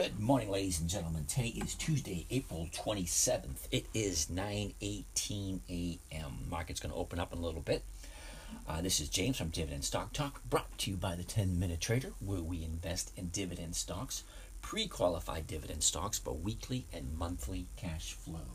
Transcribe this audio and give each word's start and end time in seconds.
Good 0.00 0.20
morning, 0.20 0.48
ladies 0.48 0.78
and 0.78 0.88
gentlemen. 0.88 1.24
Today 1.24 1.48
is 1.48 1.74
Tuesday, 1.74 2.24
April 2.30 2.68
27th. 2.72 3.66
It 3.72 3.86
is 3.92 4.26
9:18 4.26 5.58
a.m. 5.68 6.46
Market's 6.48 6.78
going 6.78 6.92
to 6.92 7.00
open 7.00 7.18
up 7.18 7.32
in 7.32 7.40
a 7.40 7.44
little 7.44 7.60
bit. 7.60 7.82
Uh, 8.68 8.80
this 8.80 9.00
is 9.00 9.08
James 9.08 9.38
from 9.38 9.48
Dividend 9.48 9.84
Stock 9.84 10.12
Talk, 10.12 10.40
brought 10.48 10.78
to 10.78 10.92
you 10.92 10.96
by 10.96 11.16
the 11.16 11.24
10 11.24 11.58
Minute 11.58 11.80
Trader, 11.80 12.12
where 12.20 12.40
we 12.40 12.62
invest 12.62 13.10
in 13.16 13.30
dividend 13.30 13.74
stocks, 13.74 14.22
pre-qualified 14.62 15.48
dividend 15.48 15.82
stocks, 15.82 16.16
for 16.16 16.32
weekly 16.32 16.86
and 16.92 17.18
monthly 17.18 17.66
cash 17.76 18.12
flow. 18.12 18.52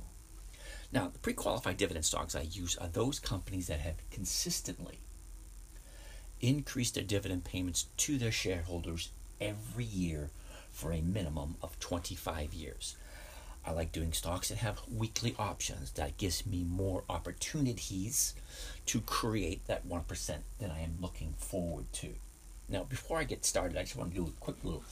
Now, 0.93 1.09
the 1.09 1.19
pre-qualified 1.19 1.75
dividend 1.75 2.05
stocks 2.05 2.35
I 2.35 2.43
use 2.43 2.77
are 2.77 2.87
those 2.87 3.19
companies 3.19 3.67
that 3.67 3.81
have 3.81 4.09
consistently 4.11 4.99
increased 6.39 6.95
their 6.95 7.03
dividend 7.03 7.43
payments 7.43 7.87
to 7.97 8.17
their 8.17 8.31
shareholders 8.31 9.09
every 9.41 9.83
year 9.83 10.29
for 10.73 10.91
a 10.91 11.01
minimum 11.01 11.55
of 11.61 11.79
25 11.79 12.53
years. 12.53 12.97
I 13.65 13.71
like 13.71 13.93
doing 13.93 14.11
stocks 14.11 14.49
that 14.49 14.57
have 14.57 14.81
weekly 14.91 15.35
options. 15.39 15.91
That 15.91 16.17
gives 16.17 16.45
me 16.45 16.65
more 16.67 17.03
opportunities 17.09 18.33
to 18.87 18.99
create 18.99 19.65
that 19.67 19.87
1% 19.87 20.37
that 20.59 20.71
I 20.71 20.79
am 20.79 20.97
looking 20.99 21.33
forward 21.37 21.85
to. 21.93 22.09
Now, 22.67 22.83
before 22.83 23.19
I 23.19 23.23
get 23.23 23.45
started, 23.45 23.77
I 23.77 23.83
just 23.83 23.95
want 23.95 24.11
to 24.11 24.17
do 24.17 24.27
a 24.27 24.41
quick 24.41 24.57
little, 24.63 24.83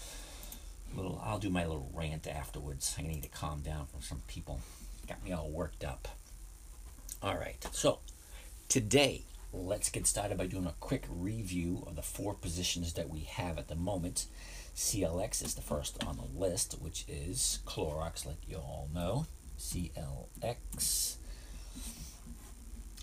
little 0.96 1.22
I'll 1.24 1.40
do 1.40 1.50
my 1.50 1.66
little 1.66 1.90
rant 1.94 2.28
afterwards. 2.28 2.96
I 2.98 3.02
need 3.02 3.24
to 3.24 3.30
calm 3.30 3.62
down 3.62 3.88
from 3.88 4.02
some 4.02 4.22
people. 4.28 4.62
Got 5.08 5.24
me 5.24 5.34
all 5.34 5.50
worked 5.50 5.84
up. 5.84 6.08
All 7.22 7.38
right, 7.38 7.66
so 7.72 8.00
today, 8.70 9.24
let's 9.54 9.90
get 9.90 10.08
started 10.08 10.38
by 10.38 10.48
doing 10.48 10.66
a 10.66 10.74
quick 10.80 11.06
review 11.10 11.84
of 11.88 11.96
the 11.96 12.02
four 12.02 12.34
positions 12.34 12.94
that 12.94 13.10
we 13.10 13.22
have 13.22 13.58
at 13.58 13.68
the 13.68 13.76
moment 13.76 14.26
CLX 14.76 15.44
is 15.44 15.56
the 15.56 15.62
first 15.62 16.04
on 16.04 16.18
the 16.18 16.40
list, 16.40 16.76
which 16.80 17.06
is 17.08 17.60
Clorox, 17.66 18.26
like 18.26 18.38
you 18.48 18.58
all 18.58 18.90
know. 18.94 19.26
CLX. 19.60 21.16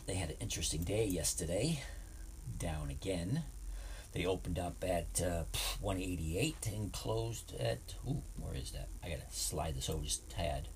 They 0.06 0.14
had 0.14 0.30
an 0.30 0.36
interesting 0.40 0.82
day 0.82 1.06
yesterday, 1.06 1.82
down 2.58 2.90
again. 2.90 3.42
They 4.12 4.24
opened 4.24 4.58
up 4.58 4.82
at 4.82 5.20
uh, 5.22 5.44
188 5.80 6.56
and 6.74 6.92
closed 6.92 7.54
at, 7.60 7.94
ooh, 8.08 8.22
where 8.40 8.54
is 8.54 8.70
that? 8.72 8.88
I 9.04 9.10
gotta 9.10 9.22
slide 9.30 9.76
this 9.76 9.90
over 9.90 10.02
just 10.02 10.24
a 10.24 10.34
tad. 10.34 10.68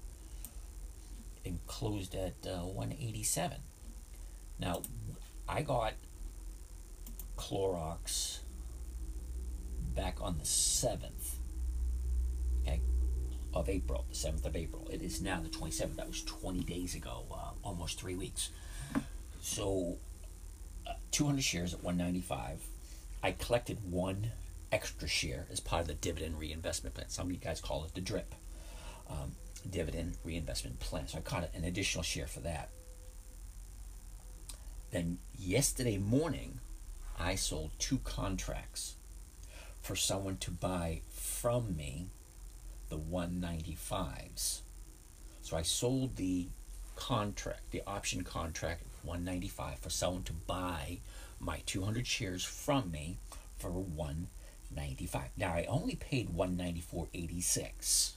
And 1.45 1.67
closed 1.67 2.15
at 2.15 2.35
uh, 2.47 2.67
187. 2.67 3.57
Now, 4.59 4.83
I 5.49 5.63
got 5.63 5.95
Clorox 7.37 8.42
back 9.95 10.17
on 10.21 10.39
the 10.39 10.45
7th 10.45 11.37
okay, 12.63 12.81
of 13.55 13.69
April, 13.69 14.05
the 14.09 14.15
7th 14.15 14.45
of 14.47 14.57
April. 14.57 14.89
It 14.91 15.03
is 15.03 15.21
now 15.21 15.41
the 15.41 15.49
27th. 15.49 15.97
That 15.97 16.09
was 16.09 16.23
20 16.23 16.61
days 16.61 16.95
ago, 16.95 17.25
uh, 17.33 17.51
almost 17.63 18.01
three 18.01 18.15
weeks. 18.15 18.51
So, 19.41 19.97
uh, 20.87 20.95
200 21.11 21.43
shares 21.43 21.75
at 21.75 21.83
195. 21.83 22.65
I 23.23 23.33
collected 23.33 23.79
one 23.91 24.33
extra 24.71 25.07
share 25.07 25.47
as 25.51 25.61
part 25.61 25.83
of 25.83 25.89
the 25.89 25.95
dividend 25.95 26.39
reinvestment 26.39 26.95
plan. 26.95 27.09
Some 27.09 27.27
of 27.27 27.33
you 27.33 27.39
guys 27.39 27.61
call 27.61 27.85
it 27.85 27.95
the 27.95 28.01
DRIP, 28.01 28.35
um, 29.09 29.33
dividend 29.69 30.17
reinvestment 30.25 30.81
plan. 30.81 31.07
So 31.09 31.19
I 31.19 31.21
caught 31.21 31.49
an 31.55 31.65
additional 31.65 32.03
share 32.03 32.27
for 32.27 32.41
that. 32.41 32.71
Then 34.91 35.19
yesterday 35.39 35.99
morning, 35.99 36.61
I 37.19 37.35
sold 37.35 37.71
two 37.79 37.99
contracts 37.99 38.97
for 39.83 39.97
someone 39.97 40.37
to 40.39 40.51
buy 40.51 41.03
from 41.11 41.77
me 41.77 42.07
the 42.89 42.99
195s. 42.99 44.61
So 45.43 45.57
I 45.57 45.63
sold 45.63 46.17
the 46.17 46.49
contract, 46.95 47.71
the 47.73 47.83
option 47.87 48.23
contract 48.23 48.85
195 49.03 49.79
for 49.81 49.91
someone 49.91 50.23
to 50.25 50.33
buy 50.33 50.99
my 51.41 51.63
200 51.67 52.07
shares 52.07 52.45
from 52.45 52.91
me 52.93 53.19
for 53.59 53.71
195. 53.71 55.31
Now 55.37 55.53
I 55.55 55.67
only 55.69 55.97
paid 55.97 56.29
194.86. 56.29 58.13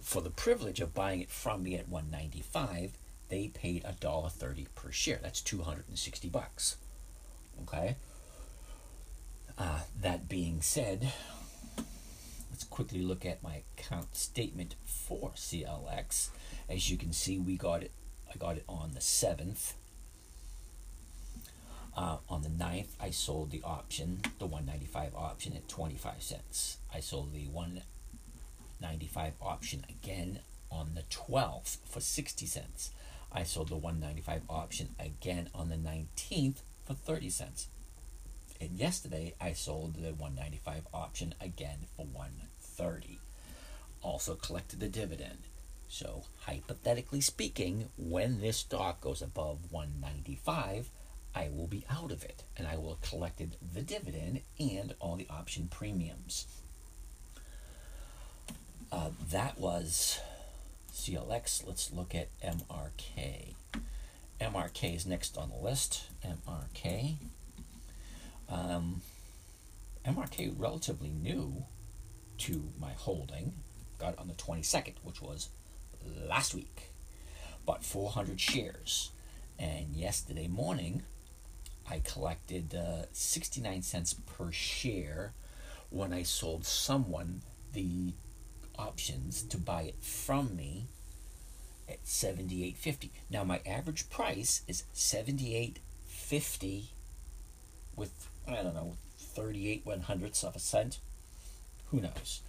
For 0.00 0.20
the 0.20 0.30
privilege 0.30 0.80
of 0.80 0.94
buying 0.94 1.20
it 1.22 1.30
from 1.30 1.62
me 1.62 1.74
at 1.76 1.88
195, 1.88 2.92
they 3.28 3.48
paid 3.48 3.84
$1.30 3.84 4.66
per 4.74 4.90
share. 4.90 5.18
That's 5.22 5.40
260 5.40 6.28
bucks. 6.28 6.76
Okay? 7.62 7.96
Uh, 9.58 9.80
that 10.00 10.28
being 10.28 10.62
said, 10.62 11.12
let's 12.50 12.62
quickly 12.64 13.02
look 13.02 13.26
at 13.26 13.42
my 13.42 13.62
account 13.76 14.14
statement 14.14 14.76
for 14.84 15.32
CLX. 15.34 16.28
As 16.68 16.88
you 16.88 16.96
can 16.96 17.12
see, 17.12 17.38
we 17.38 17.56
got 17.56 17.82
it. 17.82 17.90
I 18.32 18.36
got 18.36 18.56
it 18.56 18.64
on 18.68 18.92
the 18.94 19.00
seventh. 19.00 19.74
Uh, 21.96 22.18
on 22.28 22.42
the 22.42 22.48
9th, 22.48 22.90
I 23.00 23.10
sold 23.10 23.50
the 23.50 23.62
option, 23.64 24.20
the 24.38 24.46
195 24.46 25.16
option 25.16 25.54
at 25.54 25.68
25 25.68 26.22
cents. 26.22 26.78
I 26.94 27.00
sold 27.00 27.32
the 27.32 27.48
195 27.48 29.32
option 29.42 29.84
again 29.88 30.38
on 30.70 30.90
the 30.94 31.02
12th 31.10 31.78
for 31.84 31.98
60 31.98 32.46
cents. 32.46 32.92
I 33.32 33.42
sold 33.42 33.70
the 33.70 33.76
195 33.76 34.42
option 34.48 34.90
again 35.00 35.50
on 35.52 35.70
the 35.70 35.74
19th 35.74 36.58
for 36.86 36.94
30 36.94 37.30
cents. 37.30 37.66
And 38.60 38.72
yesterday 38.72 39.34
I 39.40 39.52
sold 39.52 39.94
the 39.94 40.12
195 40.12 40.86
option 40.92 41.34
again 41.40 41.86
for 41.96 42.06
130. 42.06 43.18
Also 44.02 44.34
collected 44.34 44.80
the 44.80 44.88
dividend. 44.88 45.38
So 45.88 46.24
hypothetically 46.40 47.20
speaking, 47.20 47.88
when 47.96 48.40
this 48.40 48.58
stock 48.58 49.00
goes 49.00 49.22
above 49.22 49.58
195, 49.70 50.90
I 51.34 51.48
will 51.54 51.66
be 51.66 51.84
out 51.90 52.10
of 52.10 52.24
it 52.24 52.44
and 52.56 52.66
I 52.66 52.76
will 52.76 52.90
have 52.90 53.02
collected 53.02 53.56
the 53.74 53.82
dividend 53.82 54.40
and 54.58 54.94
all 55.00 55.16
the 55.16 55.28
option 55.30 55.68
premiums. 55.70 56.46
Uh, 58.90 59.10
that 59.30 59.58
was 59.58 60.18
CLX. 60.92 61.66
Let's 61.66 61.92
look 61.92 62.14
at 62.14 62.28
MRK. 62.40 63.54
MRK 64.40 64.96
is 64.96 65.06
next 65.06 65.36
on 65.36 65.50
the 65.50 65.56
list. 65.56 66.04
MRK. 66.24 67.16
Um, 68.48 69.02
MRK 70.06 70.54
relatively 70.56 71.10
new 71.10 71.64
to 72.38 72.70
my 72.80 72.92
holding. 72.92 73.54
Got 73.98 74.14
it 74.14 74.18
on 74.18 74.28
the 74.28 74.34
22nd, 74.34 74.94
which 75.02 75.20
was 75.20 75.48
last 76.26 76.54
week. 76.54 76.92
Bought 77.66 77.84
400 77.84 78.40
shares. 78.40 79.10
And 79.58 79.94
yesterday 79.94 80.46
morning, 80.46 81.02
I 81.90 82.00
collected 82.00 82.74
uh, 82.74 83.06
69 83.12 83.82
cents 83.82 84.14
per 84.14 84.52
share 84.52 85.32
when 85.90 86.12
I 86.12 86.22
sold 86.22 86.64
someone 86.64 87.42
the 87.72 88.12
options 88.78 89.42
to 89.42 89.58
buy 89.58 89.82
it 89.82 89.96
from 90.00 90.54
me 90.54 90.86
at 91.88 92.04
78.50. 92.04 93.10
Now 93.30 93.44
my 93.44 93.60
average 93.66 94.08
price 94.10 94.62
is 94.68 94.84
78.50 94.94 96.84
with 97.96 98.28
I 98.48 98.62
don't 98.62 98.74
know, 98.74 98.96
38 99.18 99.82
one 99.84 100.00
hundredths 100.00 100.42
of 100.42 100.56
a 100.56 100.58
cent. 100.58 100.98
Who 101.90 102.00
knows? 102.00 102.40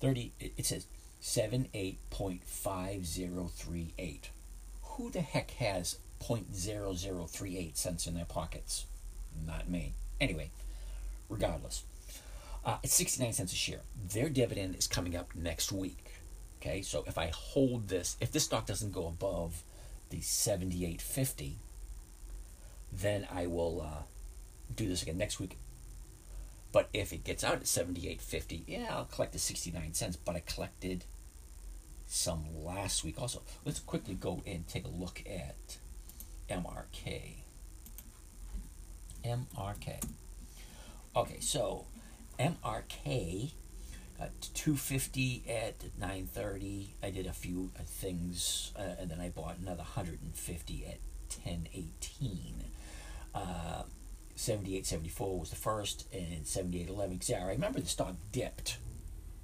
30, 0.00 0.32
it 0.40 0.66
says 0.66 0.86
78.5038. 1.22 4.18
Who 4.82 5.10
the 5.10 5.20
heck 5.20 5.50
has 5.52 5.98
0.0038 6.20 7.76
cents 7.76 8.06
in 8.06 8.14
their 8.14 8.24
pockets? 8.24 8.86
Not 9.46 9.68
me. 9.68 9.92
Anyway, 10.20 10.50
regardless, 11.28 11.82
uh, 12.64 12.78
it's 12.82 12.94
69 12.94 13.32
cents 13.32 13.52
a 13.52 13.56
share. 13.56 13.80
Their 14.12 14.28
dividend 14.28 14.76
is 14.76 14.86
coming 14.86 15.16
up 15.16 15.34
next 15.34 15.72
week. 15.72 16.04
Okay, 16.60 16.82
so 16.82 17.04
if 17.06 17.16
I 17.18 17.30
hold 17.34 17.88
this, 17.88 18.16
if 18.20 18.30
this 18.32 18.44
stock 18.44 18.66
doesn't 18.66 18.92
go 18.92 19.06
above 19.06 19.62
the 20.10 20.18
78.50, 20.18 21.52
then 22.92 23.26
I 23.32 23.46
will 23.46 23.80
uh, 23.80 24.02
do 24.74 24.88
this 24.88 25.02
again 25.02 25.18
next 25.18 25.38
week. 25.40 25.58
But 26.70 26.88
if 26.92 27.12
it 27.12 27.24
gets 27.24 27.44
out 27.44 27.54
at 27.54 27.64
78.50, 27.64 28.62
yeah, 28.66 28.88
I'll 28.90 29.04
collect 29.06 29.32
the 29.32 29.38
69 29.38 29.94
cents. 29.94 30.16
But 30.16 30.36
I 30.36 30.40
collected 30.40 31.04
some 32.06 32.44
last 32.64 33.04
week 33.04 33.20
also. 33.20 33.42
Let's 33.64 33.80
quickly 33.80 34.14
go 34.14 34.42
and 34.46 34.66
take 34.68 34.84
a 34.84 34.88
look 34.88 35.22
at 35.26 35.78
MRK. 36.50 37.36
MRK. 39.24 40.02
Okay, 41.16 41.40
so 41.40 41.86
MRK 42.38 43.52
got 44.18 44.30
250 44.54 45.44
at 45.48 45.84
930. 45.98 46.94
I 47.02 47.10
did 47.10 47.26
a 47.26 47.32
few 47.32 47.70
uh, 47.78 47.82
things, 47.84 48.72
uh, 48.78 49.00
and 49.00 49.10
then 49.10 49.20
I 49.20 49.28
bought 49.30 49.58
another 49.58 49.78
150 49.78 50.84
at 50.86 50.98
1018. 51.44 52.64
Uh, 53.34 53.82
78.74 54.38 55.38
was 55.38 55.50
the 55.50 55.56
first, 55.56 56.06
and 56.12 56.44
78.11. 56.44 57.28
Yeah, 57.28 57.44
I 57.44 57.48
remember 57.48 57.80
the 57.80 57.88
stock 57.88 58.14
dipped. 58.30 58.78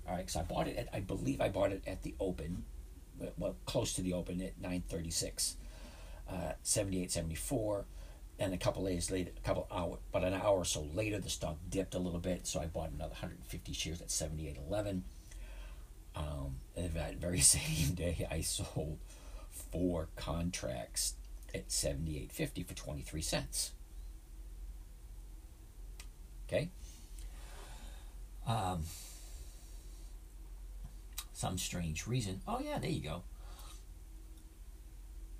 All 0.07 0.15
right, 0.15 0.25
because 0.25 0.37
I 0.37 0.43
bought 0.43 0.69
it 0.69 0.77
at, 0.77 0.89
I 0.93 1.01
believe 1.01 1.41
I 1.41 1.49
bought 1.49 1.73
it 1.73 1.83
at 1.87 2.03
the 2.03 2.15
open, 2.21 2.65
well, 3.37 3.57
close 3.67 3.93
to 3.95 4.03
the 4.03 4.13
open 4.13 4.41
at 4.41 4.61
936. 4.61 5.57
Uh, 6.31 6.53
78.74 6.65 7.85
and 8.39 8.55
a 8.55 8.57
couple 8.57 8.85
days 8.85 9.11
later, 9.11 9.33
a 9.37 9.41
couple 9.41 9.67
hour, 9.71 9.99
but 10.13 10.25
an 10.25 10.33
hour 10.33 10.59
or 10.59 10.65
so 10.65 10.89
later, 10.95 11.19
the 11.19 11.29
stock 11.29 11.57
dipped 11.69 11.95
a 11.95 11.99
little 11.99 12.21
bit, 12.21 12.47
so 12.47 12.61
I 12.61 12.67
bought 12.67 12.91
another 12.91 13.11
150 13.11 13.73
shares 13.73 14.01
at 14.01 14.09
78.11. 14.09 15.03
Um, 16.17 16.57
and 16.77 16.95
that 16.95 17.17
very 17.17 17.41
same 17.41 17.95
day, 17.95 18.27
I 18.31 18.43
sold 18.43 18.99
four 19.51 20.09
contracts 20.17 21.15
at 21.53 21.69
78.50 21.69 22.67
for 22.67 22.75
23 22.75 23.21
cents. 23.23 23.73
Okay. 26.49 26.71
Um, 28.47 28.83
some 31.33 31.59
strange 31.59 32.07
reason. 32.07 32.41
Oh 32.47 32.61
yeah, 32.61 32.79
there 32.79 32.91
you 32.91 33.01
go 33.01 33.23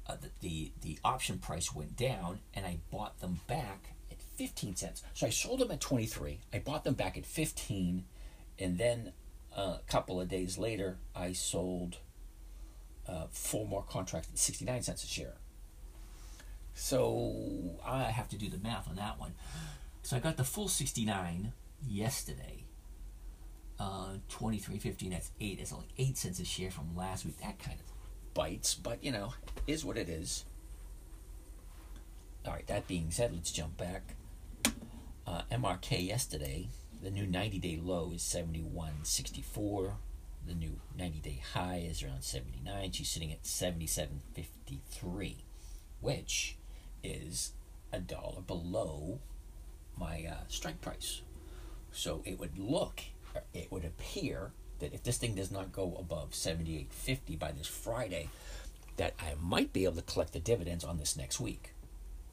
uh, 0.07 0.17
the, 0.21 0.31
the, 0.41 0.73
the 0.83 0.99
option 1.05 1.39
price 1.39 1.75
went 1.75 1.97
down 1.97 2.41
and 2.53 2.67
I 2.67 2.79
bought 2.91 3.21
them 3.21 3.41
back 3.47 3.95
at 4.11 4.21
15 4.37 4.77
cents. 4.77 5.03
So 5.15 5.27
I 5.27 5.31
sold 5.31 5.61
them 5.61 5.71
at 5.71 5.81
23. 5.81 6.41
I 6.53 6.59
bought 6.59 6.85
them 6.85 6.95
back 6.95 7.17
at 7.17 7.25
15 7.25 8.05
and 8.59 8.79
then 8.79 9.13
uh, 9.57 9.79
a 9.79 9.91
couple 9.91 10.21
of 10.21 10.29
days 10.29 10.59
later 10.59 10.99
I 11.15 11.33
sold 11.33 11.99
uh, 13.09 13.27
four 13.31 13.67
more 13.67 13.85
contracts 13.89 14.29
at 14.31 14.39
69 14.39 14.83
cents 14.83 15.05
a 15.05 15.07
share. 15.07 15.35
So 16.75 17.79
I 17.87 18.05
have 18.05 18.29
to 18.31 18.37
do 18.37 18.49
the 18.49 18.59
math 18.59 18.89
on 18.89 18.97
that 18.97 19.19
one. 19.19 19.35
So 20.05 20.17
I 20.19 20.21
got 20.21 20.37
the 20.37 20.45
full 20.45 20.69
69 20.69 21.55
yesterday. 21.89 22.65
Uh, 23.81 24.19
23.15, 24.31 25.11
that's 25.11 25.31
8. 25.41 25.59
It's 25.59 25.73
only 25.73 25.89
8 25.97 26.19
cents 26.19 26.39
a 26.41 26.45
share 26.45 26.71
from 26.71 26.95
last 26.95 27.25
week. 27.25 27.39
That 27.41 27.59
kind 27.59 27.79
of 27.81 27.87
bites, 28.35 28.75
but 28.75 29.03
you 29.03 29.11
know, 29.11 29.33
is 29.67 29.83
what 29.83 29.97
it 29.97 30.11
is. 30.11 30.45
All 32.47 32.53
right, 32.53 32.67
that 32.67 32.87
being 32.87 33.11
said, 33.11 33.33
let's 33.33 33.51
jump 33.51 33.79
back. 33.79 34.15
Uh, 35.27 35.41
MRK 35.51 36.07
yesterday, 36.07 36.69
the 37.03 37.11
new 37.11 37.27
90 37.27 37.59
day 37.59 37.81
low 37.83 38.13
is 38.15 38.21
71.64. 38.21 39.93
The 40.47 40.55
new 40.55 40.81
90 40.99 41.21
day 41.21 41.41
high 41.55 41.87
is 41.89 42.03
around 42.03 42.25
79. 42.25 42.93
She's 42.93 43.09
sitting 43.09 43.33
at 43.33 43.45
77.53, 43.45 45.37
which 46.03 46.59
is 47.03 47.53
a 47.91 48.01
dollar 48.01 48.43
below 48.43 49.21
my 49.99 50.27
uh, 50.31 50.45
strike 50.49 50.81
price. 50.81 51.23
So 51.93 52.23
it 52.25 52.39
would 52.39 52.59
look, 52.59 53.01
it 53.53 53.71
would 53.71 53.85
appear 53.85 54.53
that 54.81 54.93
if 54.93 55.03
this 55.03 55.19
thing 55.19 55.35
does 55.35 55.51
not 55.51 55.73
go 55.73 55.97
above 55.99 56.31
78.50 56.33 57.39
by 57.39 57.53
this 57.53 57.67
Friday, 57.67 58.29
that 58.97 59.15
I 59.19 59.35
might 59.41 59.73
be 59.73 59.85
able 59.85 59.97
to 59.97 60.03
collect 60.03 60.33
the 60.33 60.41
dividends 60.41 60.85
on 60.85 60.99
this 60.99 61.17
next 61.17 61.41
week. 61.41 61.73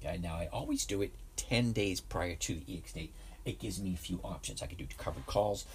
Okay, 0.03 0.17
now 0.17 0.35
I 0.35 0.49
always 0.51 0.85
do 0.85 1.01
it 1.01 1.13
10 1.35 1.73
days 1.73 2.01
prior 2.01 2.35
to 2.35 2.55
the 2.55 2.77
EX 2.77 2.93
date. 2.93 3.13
It 3.45 3.59
gives 3.59 3.79
me 3.79 3.93
a 3.93 3.97
few 3.97 4.19
options. 4.23 4.61
I 4.61 4.67
could 4.67 4.77
do 4.77 4.87
covered 4.97 5.25
calls, 5.25 5.65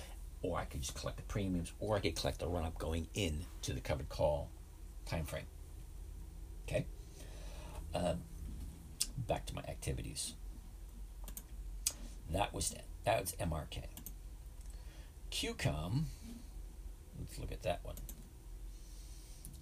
or 0.42 0.58
I 0.58 0.64
could 0.64 0.80
just 0.80 0.94
collect 0.94 1.16
the 1.16 1.22
premiums, 1.24 1.72
or 1.80 1.96
I 1.96 2.00
could 2.00 2.16
collect 2.16 2.40
the 2.40 2.46
run 2.46 2.64
up 2.64 2.78
going 2.78 3.08
in 3.14 3.46
to 3.62 3.72
the 3.72 3.80
covered 3.80 4.08
call 4.08 4.50
time 5.06 5.24
frame. 5.24 5.46
Okay. 6.68 6.86
Um, 7.94 8.22
back 9.16 9.46
to 9.46 9.54
my 9.54 9.62
activities. 9.62 10.34
That 12.30 12.52
was 12.52 12.70
that. 12.70 12.84
That 13.04 13.20
was 13.20 13.32
MRK. 13.40 13.84
QCOM 15.30 16.04
Let's 17.18 17.38
look 17.38 17.52
at 17.52 17.62
that 17.62 17.80
one. 17.82 17.96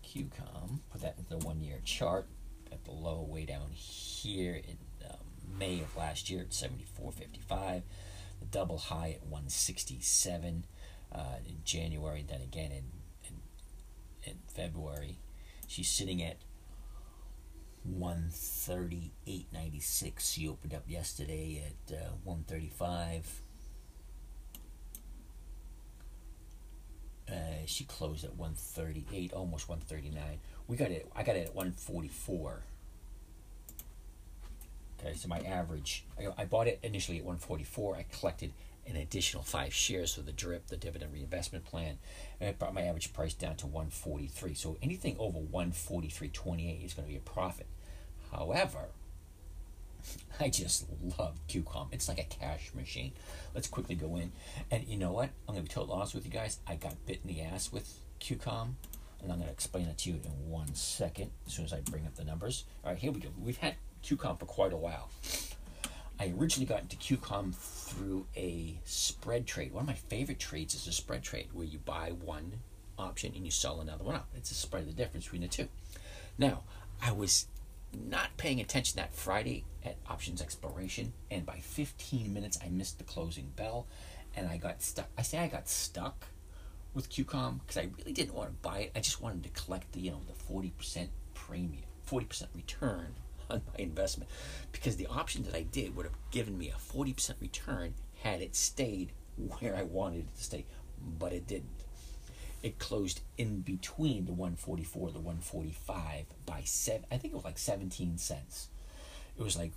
QCOM, 0.05 0.81
put 0.91 1.03
that 1.03 1.17
in 1.19 1.25
the 1.29 1.45
one 1.45 1.61
year 1.61 1.81
chart 1.85 2.27
at 2.73 2.85
the 2.85 2.93
low 2.93 3.27
way 3.29 3.45
down 3.45 3.71
here 3.71 4.55
in 4.55 4.79
um, 5.09 5.17
May 5.59 5.81
of 5.81 5.97
last 5.97 6.31
year 6.31 6.43
at 6.43 6.51
74.55. 6.51 7.83
The 8.41 8.47
double 8.51 8.79
high 8.79 9.11
at 9.11 9.23
167 9.23 10.67
uh, 11.13 11.19
in 11.47 11.57
January, 11.65 12.25
then 12.27 12.41
again 12.41 12.71
in, 12.73 12.85
in, 13.25 13.35
in 14.25 14.37
February. 14.49 15.19
She's 15.67 15.89
sitting 15.89 16.23
at 16.23 16.37
138.96. 17.91 20.21
She 20.21 20.49
opened 20.49 20.75
up 20.75 20.85
yesterday 20.89 21.63
at 21.67 21.93
uh, 21.95 22.13
135. 22.25 23.43
Uh, 27.31 27.35
she 27.67 27.85
closed 27.85 28.25
at 28.25 28.35
138, 28.37 29.33
almost 29.33 29.69
139. 29.69 30.41
We 30.67 30.77
got 30.77 30.91
it. 30.91 31.09
I 31.15 31.23
got 31.23 31.37
it 31.37 31.47
at 31.49 31.55
144. 31.55 32.65
Okay, 34.99 35.15
so 35.15 35.29
my 35.29 35.39
average. 35.41 36.05
I, 36.19 36.43
I 36.43 36.45
bought 36.45 36.67
it 36.69 36.81
initially 36.83 37.19
at 37.19 37.25
144. 37.25 37.97
I 37.97 38.05
collected 38.19 38.53
an 38.87 38.97
additional 38.97 39.43
five 39.43 39.73
shares 39.73 40.15
for 40.15 40.23
the 40.23 40.33
DRIP, 40.33 40.67
the 40.67 40.77
dividend 40.77 41.13
reinvestment 41.13 41.65
plan, 41.65 41.99
and 42.41 42.51
it 42.51 42.59
brought 42.59 42.75
my 42.75 42.83
average 42.83 43.13
price 43.13 43.35
down 43.35 43.57
to 43.57 43.67
143. 43.67 44.55
So 44.55 44.77
anything 44.83 45.17
over 45.19 45.39
143.28 45.39 46.85
is 46.85 46.95
going 46.95 47.07
to 47.07 47.13
be 47.13 47.17
a 47.17 47.21
profit. 47.21 47.67
However, 48.31 48.89
I 50.41 50.49
just 50.49 50.87
love 51.19 51.39
QCOM. 51.49 51.89
It's 51.93 52.09
like 52.09 52.19
a 52.19 52.25
cash 52.25 52.71
machine. 52.75 53.13
Let's 53.55 53.69
quickly 53.69 53.95
go 53.95 54.17
in. 54.17 54.33
And 54.71 54.87
you 54.87 54.99
know 54.99 55.13
what? 55.13 55.31
I'm 55.49 55.55
going 55.55 55.65
to 55.65 55.71
be 55.71 55.75
totally 55.75 55.97
honest 55.97 56.15
with 56.15 56.25
you 56.25 56.33
guys. 56.33 56.59
I 56.67 56.77
got 56.77 56.95
bit 57.07 57.21
in 57.25 57.35
the 57.35 57.43
ass 57.43 57.73
with 57.73 57.99
QCOM. 58.21 58.75
And 59.23 59.33
I'm 59.33 59.39
going 59.39 59.49
to 59.49 59.53
explain 59.53 59.87
it 59.87 59.97
to 59.99 60.11
you 60.11 60.21
in 60.23 60.51
one 60.51 60.75
second 60.75 61.31
as 61.47 61.55
soon 61.55 61.65
as 61.65 61.73
I 61.73 61.81
bring 61.81 62.07
up 62.07 62.15
the 62.17 62.25
numbers. 62.25 62.65
All 62.85 62.91
right, 62.91 62.99
here 62.99 63.11
we 63.11 63.21
go. 63.21 63.31
We've 63.39 63.57
had 63.57 63.77
QCOM 64.05 64.39
for 64.39 64.45
quite 64.45 64.73
a 64.73 64.77
while. 64.77 65.09
I 66.19 66.33
originally 66.39 66.67
got 66.67 66.83
into 66.83 66.97
QCOM 66.97 67.55
through 67.55 68.27
a 68.37 68.79
spread 68.85 69.47
trade. 69.47 69.73
One 69.73 69.83
of 69.83 69.89
my 69.89 69.95
favorite 69.95 70.39
trades 70.39 70.75
is 70.75 70.87
a 70.87 70.93
spread 70.93 71.23
trade 71.23 71.49
where 71.53 71.67
you 71.67 71.79
buy 71.79 72.11
one 72.11 72.61
option 72.99 73.33
and 73.35 73.45
you 73.45 73.51
sell 73.51 73.81
another 73.81 74.05
one 74.05 74.15
up. 74.15 74.29
It's 74.37 74.51
a 74.51 74.55
spread 74.55 74.83
of 74.83 74.89
the 74.89 74.95
difference 74.95 75.25
between 75.25 75.43
the 75.43 75.49
two. 75.49 75.69
Now, 76.39 76.63
I 77.03 77.13
was 77.13 77.47
not 77.93 78.37
paying 78.37 78.61
attention 78.61 78.97
that 78.97 79.15
Friday 79.15 79.65
at 79.85 79.97
options 80.09 80.41
expiration, 80.41 81.13
and 81.31 81.45
by 81.45 81.59
15 81.59 82.33
minutes 82.33 82.59
I 82.65 82.69
missed 82.69 82.99
the 82.99 83.05
closing 83.05 83.53
bell, 83.57 83.87
and 84.37 84.49
I 84.49 84.57
got 84.57 84.83
stuck. 84.83 85.09
I 85.19 85.23
say 85.23 85.39
I 85.39 85.49
got 85.49 85.69
stuck 85.69 86.27
with 86.95 87.11
QCOM 87.11 87.61
because 87.61 87.77
I 87.77 87.89
really 87.99 88.13
didn't 88.13 88.35
want 88.35 88.51
to 88.51 88.69
buy 88.69 88.79
it. 88.81 88.93
I 88.95 89.01
just 89.01 89.21
wanted 89.21 89.43
to 89.45 89.61
collect 89.61 89.93
the 89.93 90.01
you 90.01 90.13
know 90.13 90.21
the 90.27 90.53
40% 90.53 91.09
premium, 91.35 91.85
40% 92.09 92.47
return 92.55 93.15
on 93.51 93.63
my 93.67 93.75
investment, 93.79 94.31
because 94.73 94.97
the 94.97 95.07
option 95.07 95.43
that 95.45 95.55
I 95.55 95.63
did 95.63 95.97
would 95.97 96.07
have 96.07 96.17
given 96.31 96.59
me 96.59 96.71
a 96.71 96.75
40% 96.75 97.35
return 97.41 97.95
had 98.23 98.41
it 98.41 98.57
stayed 98.57 99.13
where 99.37 99.77
I 99.77 99.83
wanted 99.83 100.21
it 100.21 100.35
to 100.37 100.45
stay, 100.45 100.65
but 101.19 101.33
it 101.33 101.47
didn't. 101.47 101.85
It 102.63 102.79
closed 102.79 103.21
in 103.37 103.61
between 103.61 104.25
the 104.25 104.33
144 104.33 105.11
the 105.11 105.19
145 105.19 106.25
by 106.47 106.63
seven 106.65 107.05
i 107.11 107.19
think 107.19 107.35
it 107.35 107.37
was 107.37 107.45
like 107.45 107.59
17 107.59 108.17
cents. 108.17 108.69
It 109.37 109.43
was 109.43 109.59
like 109.59 109.73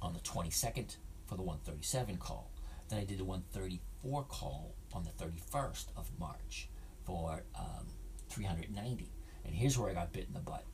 on 0.00 0.14
the 0.14 0.20
22nd 0.20 0.96
for 1.26 1.36
the 1.36 1.42
137 1.42 2.16
call. 2.16 2.50
Then 2.88 3.00
I 3.00 3.04
did 3.04 3.18
the 3.18 3.24
134 3.24 4.24
call 4.24 4.74
on 4.94 5.04
the 5.04 5.10
31st 5.10 5.86
of 5.96 6.10
March 6.18 6.68
for 7.08 7.42
um, 7.58 7.86
390. 8.28 9.10
And 9.46 9.54
here's 9.54 9.78
where 9.78 9.90
I 9.90 9.94
got 9.94 10.12
bit 10.12 10.26
in 10.28 10.34
the 10.34 10.40
butt. 10.40 10.64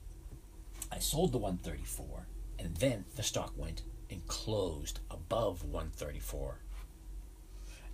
I 0.91 0.99
sold 0.99 1.31
the 1.31 1.39
134, 1.39 2.27
and 2.59 2.77
then 2.77 3.05
the 3.15 3.23
stock 3.23 3.53
went 3.57 3.83
and 4.11 4.27
closed 4.27 4.99
above 5.13 5.65
134. 5.65 6.59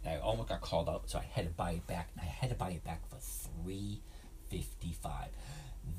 And 0.02 0.14
I 0.14 0.18
almost 0.18 0.48
got 0.48 0.62
called 0.62 0.88
out, 0.88 1.10
so 1.10 1.18
I 1.18 1.26
had 1.30 1.44
to 1.44 1.50
buy 1.50 1.72
it 1.72 1.86
back. 1.86 2.08
And 2.14 2.22
I 2.22 2.30
had 2.30 2.48
to 2.48 2.56
buy 2.56 2.70
it 2.70 2.82
back 2.82 3.06
for 3.10 3.18
355. 3.18 5.28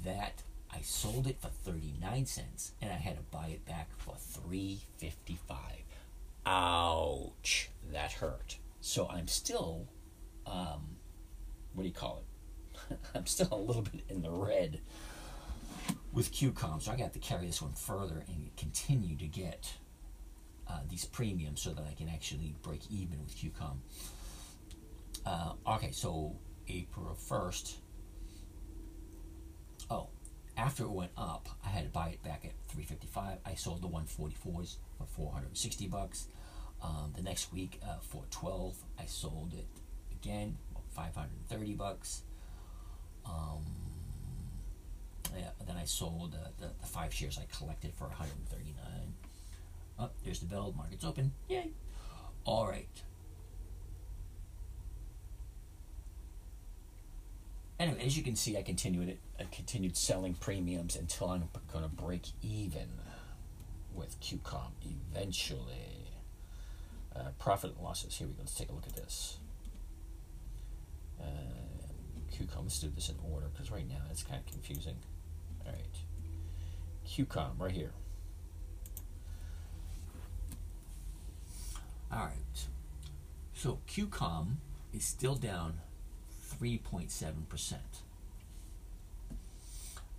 That 0.03 0.41
I 0.73 0.81
sold 0.81 1.27
it 1.27 1.39
for 1.39 1.49
39 1.49 2.25
cents, 2.25 2.71
and 2.81 2.91
I 2.91 2.95
had 2.95 3.17
to 3.17 3.23
buy 3.29 3.49
it 3.49 3.63
back 3.65 3.89
for 3.97 4.15
355. 4.17 5.57
Ouch, 6.47 7.69
that 7.91 8.13
hurt. 8.13 8.57
So 8.79 9.07
I'm 9.07 9.27
still, 9.27 9.85
um, 10.47 10.97
what 11.73 11.83
do 11.83 11.87
you 11.87 11.93
call 11.93 12.17
it? 12.17 12.30
I'm 13.15 13.25
still 13.25 13.49
a 13.51 13.55
little 13.55 13.81
bit 13.81 14.01
in 14.09 14.21
the 14.21 14.31
red 14.31 14.79
with 16.13 16.31
QCOM, 16.31 16.81
so 16.81 16.91
I 16.91 16.97
got 16.97 17.13
to 17.13 17.19
carry 17.19 17.47
this 17.47 17.61
one 17.61 17.73
further 17.73 18.23
and 18.27 18.55
continue 18.57 19.17
to 19.17 19.27
get 19.27 19.73
uh, 20.67 20.79
these 20.89 21.05
premiums 21.05 21.61
so 21.61 21.71
that 21.71 21.83
I 21.89 21.93
can 21.93 22.09
actually 22.09 22.55
break 22.61 22.81
even 22.89 23.21
with 23.23 23.35
QCOM. 23.35 23.77
Uh, 25.25 25.53
okay, 25.75 25.91
so 25.91 26.35
April 26.67 27.17
1st. 27.29 27.75
Oh, 29.89 30.09
after 30.57 30.83
it 30.83 30.91
went 30.91 31.11
up, 31.17 31.49
I 31.65 31.69
had 31.69 31.83
to 31.83 31.89
buy 31.89 32.09
it 32.09 32.23
back 32.23 32.45
at 32.45 32.51
355. 32.69 33.39
I 33.45 33.53
sold 33.55 33.81
the 33.81 33.87
144s 33.87 34.77
for 34.97 35.05
460 35.07 35.87
bucks. 35.87 36.27
Um, 36.83 37.13
the 37.15 37.21
next 37.21 37.53
week, 37.53 37.79
uh, 37.87 37.97
for 38.01 38.23
12, 38.31 38.75
I 38.99 39.05
sold 39.05 39.53
it 39.53 39.67
again, 40.11 40.57
530 40.95 41.73
bucks. 41.73 42.23
Um, 43.25 43.63
yeah, 45.37 45.49
then 45.65 45.77
I 45.77 45.85
sold 45.85 46.33
the, 46.59 46.67
the 46.79 46.87
five 46.87 47.13
shares 47.13 47.39
I 47.41 47.45
collected 47.55 47.93
for 47.93 48.05
139. 48.05 49.13
Oh, 49.99 50.09
there's 50.25 50.39
the 50.39 50.45
bell. 50.47 50.73
Market's 50.75 51.05
open. 51.05 51.31
Yay. 51.47 51.69
All 52.45 52.67
right. 52.67 52.87
Anyway, 57.79 58.03
as 58.05 58.15
you 58.15 58.23
can 58.23 58.35
see, 58.35 58.57
I 58.57 58.61
continued 58.61 59.09
it. 59.09 59.19
I 59.39 59.45
continued 59.51 59.97
selling 59.97 60.35
premiums 60.35 60.95
until 60.95 61.29
I'm 61.29 61.49
going 61.71 61.83
to 61.83 61.89
break 61.89 62.27
even 62.43 62.89
with 63.93 64.19
QCOM 64.21 64.71
eventually. 64.83 66.09
Uh, 67.15 67.29
profit 67.39 67.73
and 67.75 67.83
losses. 67.83 68.15
Here 68.15 68.27
we 68.27 68.33
go. 68.33 68.39
Let's 68.41 68.55
take 68.55 68.69
a 68.69 68.73
look 68.73 68.87
at 68.87 68.95
this. 68.95 69.37
Uh, 71.19 71.25
QCOM. 72.41 72.63
Let's 72.63 72.79
do 72.79 72.91
this 72.93 73.09
in 73.09 73.15
order 73.31 73.47
because 73.51 73.71
right 73.71 73.87
now 73.87 74.01
it's 74.09 74.23
kind 74.23 74.39
of 74.39 74.51
confusing. 74.51 74.97
All 75.65 75.71
right. 75.71 75.85
QCOM 77.07 77.59
right 77.59 77.71
here. 77.71 77.91
All 82.11 82.25
right. 82.25 82.67
So 83.53 83.79
QCOM 83.87 84.55
is 84.93 85.05
still 85.05 85.35
down 85.35 85.79
3.7%. 86.61 87.75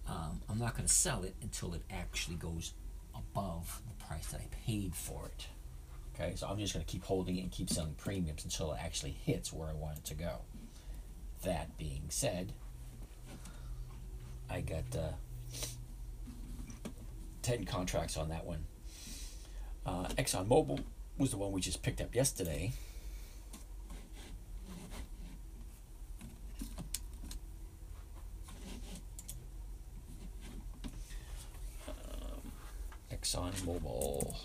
Um, 0.09 0.41
I'm 0.49 0.59
not 0.59 0.75
going 0.75 0.87
to 0.87 0.93
sell 0.93 1.23
it 1.23 1.35
until 1.43 1.75
it 1.75 1.83
actually 1.91 2.37
goes 2.37 2.73
above 3.15 3.83
the 3.89 4.05
price 4.05 4.27
that 4.29 4.41
I 4.41 4.47
paid 4.67 4.95
for 4.95 5.27
it. 5.27 5.47
Okay, 6.15 6.35
so 6.37 6.47
I'm 6.47 6.59
just 6.59 6.75
going 6.75 6.85
to 6.85 6.91
keep 6.91 7.05
holding 7.05 7.37
it 7.37 7.43
and 7.43 7.51
keep 7.51 7.71
selling 7.71 7.95
premiums 7.95 8.45
until 8.45 8.73
it 8.73 8.79
actually 8.83 9.17
hits 9.25 9.53
where 9.53 9.69
I 9.69 9.73
want 9.73 9.99
it 9.99 10.05
to 10.07 10.15
go. 10.15 10.41
That 11.43 11.77
being 11.77 12.05
said, 12.09 12.53
I 14.49 14.61
got 14.61 14.85
uh, 14.97 15.13
10 17.43 17.65
contracts 17.65 18.17
on 18.17 18.29
that 18.29 18.45
one. 18.47 18.65
Uh, 19.85 20.05
ExxonMobil 20.11 20.81
was 21.19 21.33
the 21.33 21.37
one 21.37 21.51
we 21.51 21.61
just 21.61 21.83
picked 21.83 22.01
up 22.01 22.15
yesterday. 22.15 22.73
Um, 31.89 32.53
ExxonMobil. 33.11 34.37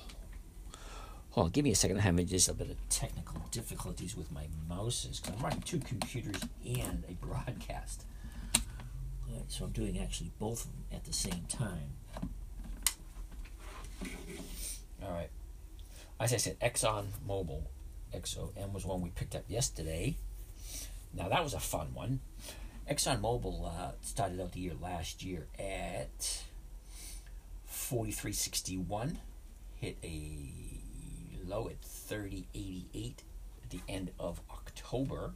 Hold 1.31 1.45
on, 1.45 1.51
give 1.51 1.63
me 1.63 1.71
a 1.71 1.75
second. 1.75 1.97
I'm 1.97 2.03
having 2.03 2.25
just 2.25 2.49
a 2.49 2.53
bit 2.55 2.71
of 2.71 2.89
technical 2.89 3.36
difficulties 3.57 4.15
with 4.15 4.31
my 4.31 4.45
mouses 4.69 5.19
because 5.19 5.35
I'm 5.35 5.43
running 5.43 5.61
two 5.61 5.79
computers 5.79 6.39
and 6.63 7.03
a 7.09 7.13
broadcast. 7.25 8.05
So 9.47 9.65
I'm 9.65 9.71
doing 9.71 9.97
actually 9.97 10.31
both 10.37 10.65
of 10.65 10.71
them 10.71 10.83
at 10.91 11.05
the 11.05 11.13
same 11.13 11.45
time. 11.49 11.95
All 15.03 15.11
right. 15.11 15.29
As 16.19 16.33
I 16.33 16.37
said, 16.37 16.59
Exxon 16.59 17.07
Mobil, 17.27 17.63
XOM 18.13 18.73
was 18.73 18.85
one 18.85 19.01
we 19.01 19.09
picked 19.09 19.35
up 19.35 19.45
yesterday. 19.47 20.17
Now 21.15 21.29
that 21.29 21.43
was 21.43 21.55
a 21.55 21.59
fun 21.59 21.95
one. 21.95 22.19
Exxon 22.89 23.21
Mobil 23.21 23.65
uh, 23.65 23.93
started 24.01 24.39
out 24.39 24.51
the 24.51 24.59
year 24.59 24.73
last 24.79 25.23
year 25.23 25.47
at 25.57 26.43
43.61, 27.71 29.15
hit 29.77 29.97
a 30.03 30.51
low 31.45 31.69
at 31.69 31.81
30.88 31.81 33.13
at 33.67 33.71
the 33.71 33.93
end 33.93 34.11
of 34.19 34.41
October. 34.49 35.33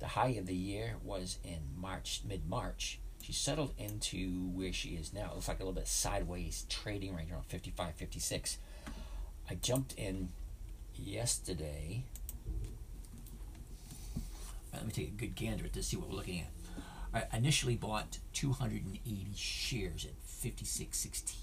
The 0.00 0.08
high 0.08 0.30
of 0.30 0.46
the 0.46 0.54
year 0.54 0.96
was 1.04 1.38
in 1.44 1.60
March, 1.76 2.22
mid 2.26 2.48
March. 2.48 2.98
She 3.22 3.32
settled 3.32 3.72
into 3.78 4.48
where 4.50 4.72
she 4.72 4.90
is 4.90 5.12
now. 5.12 5.30
It 5.30 5.34
looks 5.34 5.48
like 5.48 5.60
a 5.60 5.62
little 5.62 5.72
bit 5.72 5.86
sideways 5.86 6.66
trading 6.68 7.14
range 7.14 7.30
around 7.30 7.46
55, 7.46 7.94
56. 7.94 8.58
I 9.48 9.54
jumped 9.54 9.94
in 9.94 10.30
yesterday. 10.96 12.04
Let 14.72 14.84
me 14.84 14.92
take 14.92 15.08
a 15.08 15.12
good 15.12 15.36
gander 15.36 15.64
at 15.64 15.74
this, 15.74 15.88
see 15.88 15.96
what 15.96 16.08
we're 16.08 16.16
looking 16.16 16.40
at. 16.40 16.48
I 17.30 17.36
initially 17.36 17.76
bought 17.76 18.18
280 18.32 19.26
shares 19.36 20.06
at 20.06 20.18
56.16. 20.26 21.34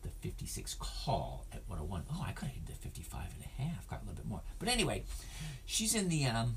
the 0.08 0.28
56 0.28 0.76
call 0.78 1.46
at 1.52 1.62
101. 1.66 2.04
Oh, 2.12 2.24
I 2.26 2.32
could 2.32 2.48
have 2.48 2.54
hit 2.54 2.66
the 2.66 2.72
55 2.72 3.20
and 3.34 3.44
a 3.44 3.62
half, 3.62 3.88
got 3.88 4.02
a 4.02 4.04
little 4.04 4.16
bit 4.16 4.26
more. 4.26 4.42
But 4.58 4.68
anyway, 4.68 5.04
she's 5.66 5.94
in 5.94 6.08
the 6.08 6.24
um, 6.26 6.56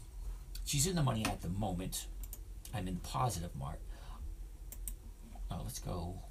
she's 0.65 0.87
in 0.87 0.95
the 0.95 1.03
money 1.03 1.25
at 1.25 1.41
the 1.41 1.49
moment. 1.49 2.07
I'm 2.73 2.87
in 2.87 2.95
the 2.95 3.01
positive 3.01 3.55
mark. 3.55 3.79
Oh, 5.49 5.61
let's 5.63 5.79
go 5.79 6.21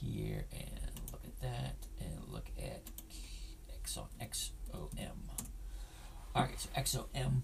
here 0.00 0.44
and 0.52 0.90
look 1.12 1.22
at 1.24 1.40
that 1.40 1.76
and 2.00 2.18
look 2.28 2.50
at 2.58 2.82
XOM. 3.88 5.12
All 6.34 6.42
right, 6.42 6.58
so 6.58 6.68
XOM. 6.76 7.42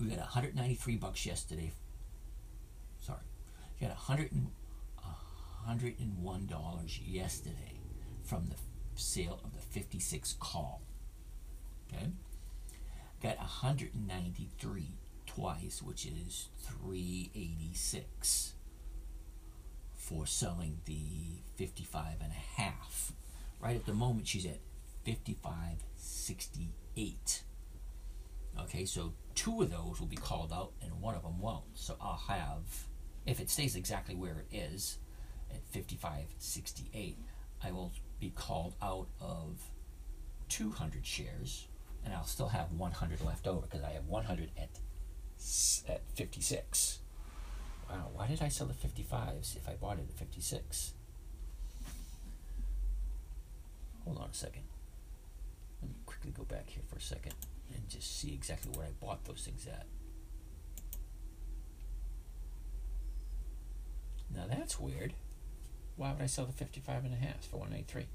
We 0.00 0.06
got 0.06 0.18
193 0.18 0.96
bucks 0.96 1.26
yesterday. 1.26 1.72
Sorry, 3.00 3.18
you 3.78 3.86
got 3.88 3.96
100 3.96 4.32
and 4.32 4.46
$101 5.68 7.00
yesterday 7.04 7.80
from 8.24 8.48
the 8.48 8.56
sale 8.94 9.40
of 9.44 9.52
the 9.54 9.60
56 9.60 10.34
call. 10.38 10.82
Okay? 11.92 12.06
Got 13.22 13.38
193 13.38 14.98
twice, 15.26 15.82
which 15.82 16.06
is 16.06 16.48
386 16.62 18.54
for 19.94 20.26
selling 20.26 20.80
the 20.86 21.42
55 21.56 22.20
and 22.22 22.32
a 22.32 22.60
half. 22.60 23.12
Right 23.60 23.76
at 23.76 23.86
the 23.86 23.92
moment, 23.92 24.26
she's 24.26 24.46
at 24.46 24.58
55.68. 25.06 27.42
Okay, 28.60 28.84
so 28.84 29.12
two 29.34 29.62
of 29.62 29.70
those 29.70 30.00
will 30.00 30.06
be 30.06 30.16
called 30.16 30.52
out 30.52 30.72
and 30.82 31.00
one 31.00 31.14
of 31.14 31.22
them 31.22 31.40
won't. 31.40 31.64
So 31.74 31.96
I'll 32.00 32.22
have, 32.28 32.86
if 33.26 33.40
it 33.40 33.50
stays 33.50 33.76
exactly 33.76 34.14
where 34.14 34.38
it 34.38 34.46
is 34.52 34.98
at 35.54 35.72
55.68, 35.72 37.14
I 37.62 37.72
will 37.72 37.92
be 38.18 38.30
called 38.30 38.74
out 38.82 39.08
of 39.20 39.70
200 40.48 41.06
shares 41.06 41.66
and 42.04 42.14
I'll 42.14 42.24
still 42.24 42.48
have 42.48 42.72
100 42.72 43.20
left 43.20 43.46
over 43.46 43.62
because 43.62 43.82
I 43.82 43.90
have 43.90 44.06
100 44.06 44.50
at, 44.58 44.70
at 45.88 46.00
56. 46.14 46.98
Wow, 47.88 48.08
why 48.12 48.26
did 48.26 48.42
I 48.42 48.48
sell 48.48 48.66
the 48.66 48.74
55s 48.74 49.56
if 49.56 49.68
I 49.68 49.74
bought 49.74 49.98
it 49.98 50.06
at 50.08 50.18
56? 50.18 50.94
Hold 54.04 54.18
on 54.18 54.30
a 54.30 54.34
second. 54.34 54.62
Let 55.82 55.90
me 55.90 55.96
quickly 56.06 56.30
go 56.30 56.44
back 56.44 56.68
here 56.68 56.82
for 56.88 56.96
a 56.96 57.00
second 57.00 57.34
and 57.74 57.88
just 57.88 58.18
see 58.18 58.32
exactly 58.32 58.70
what 58.74 58.86
I 58.86 58.90
bought 59.00 59.24
those 59.24 59.42
things 59.44 59.66
at. 59.66 59.86
Now 64.34 64.44
that's 64.48 64.78
weird. 64.78 65.14
Why 66.00 66.12
would 66.12 66.22
I 66.22 66.26
sell 66.26 66.46
the 66.46 66.52
55 66.54 67.04
and 67.04 67.12
a 67.12 67.16
half 67.18 67.44
for 67.44 67.58
183? 67.58 68.06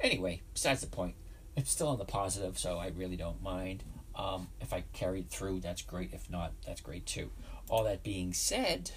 Anyway, 0.00 0.42
besides 0.52 0.80
the 0.80 0.88
point, 0.88 1.14
it's 1.56 1.70
still 1.70 1.86
on 1.86 1.98
the 1.98 2.04
positive, 2.04 2.58
so 2.58 2.78
I 2.78 2.88
really 2.88 3.14
don't 3.14 3.40
mind. 3.40 3.84
Um, 4.16 4.48
if 4.60 4.72
I 4.72 4.82
carried 4.92 5.30
through, 5.30 5.60
that's 5.60 5.80
great. 5.80 6.12
If 6.12 6.28
not, 6.28 6.54
that's 6.66 6.80
great 6.80 7.06
too. 7.06 7.30
All 7.68 7.84
that 7.84 8.02
being 8.02 8.32
said, 8.32 8.90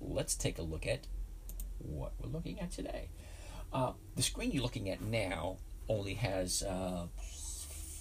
let's 0.00 0.34
take 0.34 0.58
a 0.58 0.62
look 0.62 0.86
at 0.86 1.06
what 1.76 2.14
we're 2.18 2.30
looking 2.30 2.58
at 2.60 2.70
today. 2.70 3.10
Uh, 3.74 3.92
the 4.16 4.22
screen 4.22 4.50
you're 4.50 4.62
looking 4.62 4.88
at 4.88 5.02
now 5.02 5.58
only 5.86 6.14
has 6.14 6.62
uh, 6.62 7.08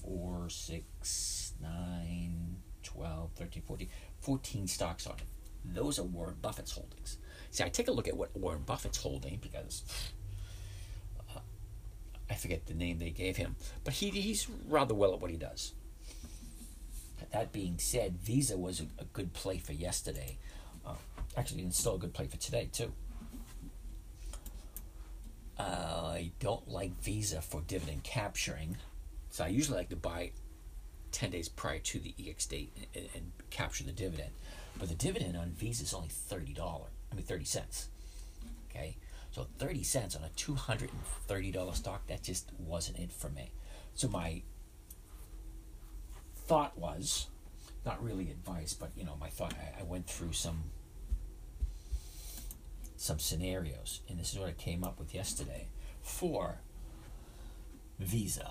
4, 0.05 0.49
6, 0.49 1.53
9, 1.61 2.55
12, 2.81 3.31
13, 3.35 3.63
14, 3.67 3.89
14 4.21 4.67
stocks 4.67 5.05
on 5.05 5.15
it. 5.15 5.25
Those 5.65 5.99
are 5.99 6.03
Warren 6.03 6.37
Buffett's 6.41 6.71
holdings. 6.71 7.17
See, 7.53 7.63
I 7.63 7.69
take 7.69 7.87
a 7.87 7.91
look 7.91 8.07
at 8.07 8.17
what 8.17 8.35
Warren 8.35 8.63
Buffett's 8.65 8.97
holding 8.97 9.37
because 9.39 9.83
uh, 11.35 11.39
I 12.27 12.33
forget 12.33 12.65
the 12.65 12.73
name 12.73 12.97
they 12.97 13.11
gave 13.11 13.37
him, 13.37 13.55
but 13.83 13.93
he, 13.93 14.09
he's 14.09 14.47
rather 14.67 14.95
well 14.95 15.13
at 15.13 15.21
what 15.21 15.29
he 15.29 15.37
does. 15.37 15.73
That 17.31 17.51
being 17.51 17.75
said, 17.77 18.17
Visa 18.17 18.57
was 18.57 18.79
a, 18.81 18.85
a 18.97 19.05
good 19.05 19.33
play 19.33 19.59
for 19.59 19.71
yesterday. 19.71 20.39
Uh, 20.83 20.95
actually, 21.37 21.61
it's 21.61 21.77
still 21.77 21.93
a 21.93 21.99
good 21.99 22.11
play 22.15 22.25
for 22.25 22.37
today, 22.37 22.69
too. 22.73 22.91
Uh, 25.59 26.13
I 26.15 26.31
don't 26.39 26.67
like 26.67 26.99
Visa 27.03 27.39
for 27.39 27.61
dividend 27.61 28.01
capturing, 28.03 28.77
so 29.29 29.43
I 29.43 29.49
usually 29.49 29.77
like 29.77 29.89
to 29.89 29.95
buy 29.95 30.31
10 31.11 31.29
days 31.29 31.49
prior 31.49 31.77
to 31.77 31.99
the 31.99 32.15
EX 32.19 32.47
date 32.47 32.75
and, 32.95 33.07
and 33.13 33.31
capture 33.51 33.83
the 33.83 33.91
dividend. 33.91 34.31
But 34.79 34.89
the 34.89 34.95
dividend 34.95 35.37
on 35.37 35.51
Visa 35.51 35.83
is 35.83 35.93
only 35.93 36.09
$30. 36.09 36.57
I 37.13 37.15
mean, 37.15 37.25
30 37.25 37.45
cents. 37.45 37.89
Okay? 38.69 38.97
So 39.31 39.47
30 39.59 39.83
cents 39.83 40.15
on 40.15 40.23
a 40.23 40.29
$230 40.29 41.75
stock, 41.75 42.07
that 42.07 42.23
just 42.23 42.51
wasn't 42.57 42.97
it 42.99 43.11
for 43.11 43.29
me. 43.29 43.51
So 43.93 44.07
my 44.07 44.41
thought 46.35 46.77
was, 46.77 47.27
not 47.85 48.03
really 48.03 48.31
advice, 48.31 48.73
but 48.73 48.91
you 48.95 49.03
know, 49.03 49.15
my 49.19 49.29
thought, 49.29 49.53
I, 49.53 49.81
I 49.81 49.83
went 49.83 50.07
through 50.07 50.33
some 50.33 50.63
some 52.95 53.19
scenarios, 53.19 53.99
and 54.07 54.17
this 54.17 54.31
is 54.31 54.39
what 54.39 54.47
I 54.47 54.53
came 54.53 54.81
up 54.81 54.97
with 54.97 55.13
yesterday 55.13 55.67
for 56.01 56.59
Visa. 57.99 58.49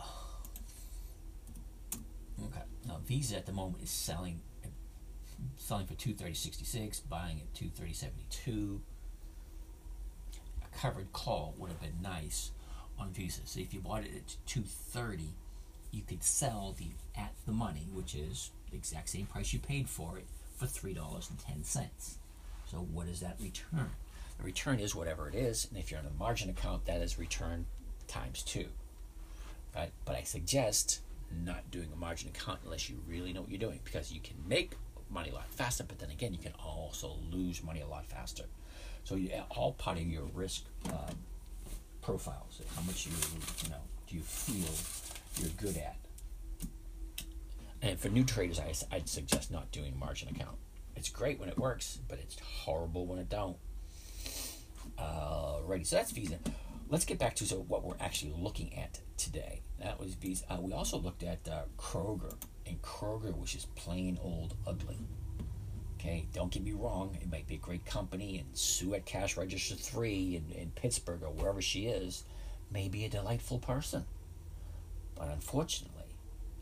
Okay, 1.94 2.62
now 2.86 2.98
Visa 3.06 3.36
at 3.36 3.46
the 3.46 3.52
moment 3.52 3.82
is 3.82 3.90
selling 3.90 4.40
selling 5.56 5.86
for 5.86 5.94
two 5.94 6.14
thirty 6.14 6.34
sixty 6.34 6.64
six, 6.64 7.00
buying 7.00 7.40
at 7.40 7.54
two 7.54 7.68
thirty 7.68 7.92
seventy 7.92 8.26
two. 8.30 8.82
A 10.64 10.78
covered 10.78 11.12
call 11.12 11.54
would 11.58 11.70
have 11.70 11.80
been 11.80 12.02
nice 12.02 12.50
on 12.98 13.10
Visa. 13.10 13.40
So 13.44 13.60
if 13.60 13.72
you 13.74 13.80
bought 13.80 14.04
it 14.04 14.10
at 14.16 14.36
two 14.46 14.62
thirty, 14.62 15.34
you 15.90 16.02
could 16.06 16.22
sell 16.22 16.74
the 16.78 16.86
at 17.20 17.32
the 17.46 17.52
money, 17.52 17.88
which 17.92 18.14
is 18.14 18.50
the 18.70 18.76
exact 18.76 19.08
same 19.10 19.26
price 19.26 19.52
you 19.52 19.58
paid 19.58 19.88
for 19.88 20.18
it, 20.18 20.26
for 20.56 20.66
three 20.66 20.94
dollars 20.94 21.28
and 21.30 21.38
ten 21.38 21.64
cents. 21.64 22.18
So 22.66 22.78
what 22.78 23.08
is 23.08 23.20
that 23.20 23.36
return? 23.40 23.90
The 24.38 24.44
return 24.44 24.80
is 24.80 24.94
whatever 24.94 25.28
it 25.28 25.34
is, 25.34 25.66
and 25.68 25.78
if 25.78 25.90
you're 25.90 26.00
in 26.00 26.06
a 26.06 26.18
margin 26.18 26.48
account, 26.48 26.86
that 26.86 27.02
is 27.02 27.18
return 27.18 27.66
times 28.08 28.42
two. 28.42 28.66
Right? 29.74 29.90
But 30.04 30.16
I 30.16 30.22
suggest 30.22 31.00
not 31.44 31.70
doing 31.70 31.88
a 31.92 31.96
margin 31.96 32.28
account 32.28 32.60
unless 32.64 32.88
you 32.90 32.96
really 33.06 33.32
know 33.32 33.42
what 33.42 33.50
you're 33.50 33.58
doing, 33.58 33.80
because 33.84 34.12
you 34.12 34.20
can 34.20 34.36
make 34.46 34.72
money 35.12 35.30
a 35.30 35.34
lot 35.34 35.50
faster, 35.50 35.84
but 35.84 35.98
then 35.98 36.10
again, 36.10 36.32
you 36.32 36.38
can 36.38 36.52
also 36.64 37.16
lose 37.30 37.62
money 37.62 37.80
a 37.80 37.86
lot 37.86 38.06
faster. 38.06 38.44
So 39.04 39.16
you 39.16 39.30
all 39.50 39.72
part 39.72 39.98
of 39.98 40.04
your 40.06 40.24
risk 40.34 40.64
um, 40.86 41.16
profiles. 42.00 42.60
How 42.76 42.82
much 42.82 43.06
you 43.06 43.12
you 43.64 43.70
know 43.70 43.82
do 44.08 44.16
you 44.16 44.22
feel 44.22 44.72
you're 45.40 45.54
good 45.56 45.76
at? 45.76 45.96
And 47.80 47.98
for 47.98 48.08
new 48.08 48.24
traders, 48.24 48.60
I, 48.60 48.72
I'd 48.94 49.08
suggest 49.08 49.50
not 49.50 49.72
doing 49.72 49.98
margin 49.98 50.28
account. 50.28 50.56
It's 50.94 51.08
great 51.08 51.40
when 51.40 51.48
it 51.48 51.58
works, 51.58 51.98
but 52.08 52.18
it's 52.20 52.38
horrible 52.38 53.06
when 53.06 53.18
it 53.18 53.28
don't. 53.28 53.56
Alrighty, 54.98 55.86
so 55.86 55.96
that's 55.96 56.12
Visa. 56.12 56.38
Let's 56.88 57.04
get 57.04 57.18
back 57.18 57.34
to 57.36 57.44
so 57.46 57.56
what 57.56 57.82
we're 57.82 57.96
actually 57.98 58.34
looking 58.38 58.76
at 58.78 59.00
today. 59.16 59.62
That 59.80 59.98
was 59.98 60.14
Visa. 60.14 60.44
Uh, 60.48 60.60
we 60.60 60.72
also 60.72 60.98
looked 60.98 61.22
at 61.22 61.48
uh, 61.50 61.62
Kroger, 61.76 62.34
and 62.72 62.80
Kroger 62.80 63.38
was 63.38 63.52
just 63.52 63.74
plain 63.74 64.18
old 64.22 64.54
ugly. 64.66 64.96
Okay, 65.98 66.26
don't 66.32 66.50
get 66.50 66.64
me 66.64 66.72
wrong, 66.72 67.16
it 67.20 67.30
might 67.30 67.46
be 67.46 67.56
a 67.56 67.58
great 67.58 67.84
company, 67.84 68.38
and 68.38 68.56
Sue 68.56 68.94
at 68.94 69.04
Cash 69.04 69.36
Register 69.36 69.74
3 69.74 70.36
in, 70.36 70.56
in 70.56 70.70
Pittsburgh 70.70 71.22
or 71.22 71.30
wherever 71.30 71.60
she 71.60 71.86
is 71.86 72.24
may 72.72 72.88
be 72.88 73.04
a 73.04 73.10
delightful 73.10 73.58
person. 73.58 74.06
But 75.14 75.28
unfortunately, 75.28 76.16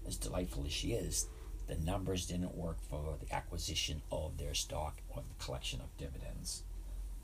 as 0.06 0.16
delightful 0.16 0.64
as 0.66 0.72
she 0.72 0.92
is, 0.92 1.28
the 1.68 1.76
numbers 1.76 2.26
didn't 2.26 2.56
work 2.56 2.78
for 2.90 3.16
the 3.20 3.32
acquisition 3.32 4.02
of 4.10 4.36
their 4.36 4.54
stock 4.54 5.00
or 5.08 5.22
the 5.22 5.44
collection 5.44 5.80
of 5.80 5.96
dividends. 5.96 6.64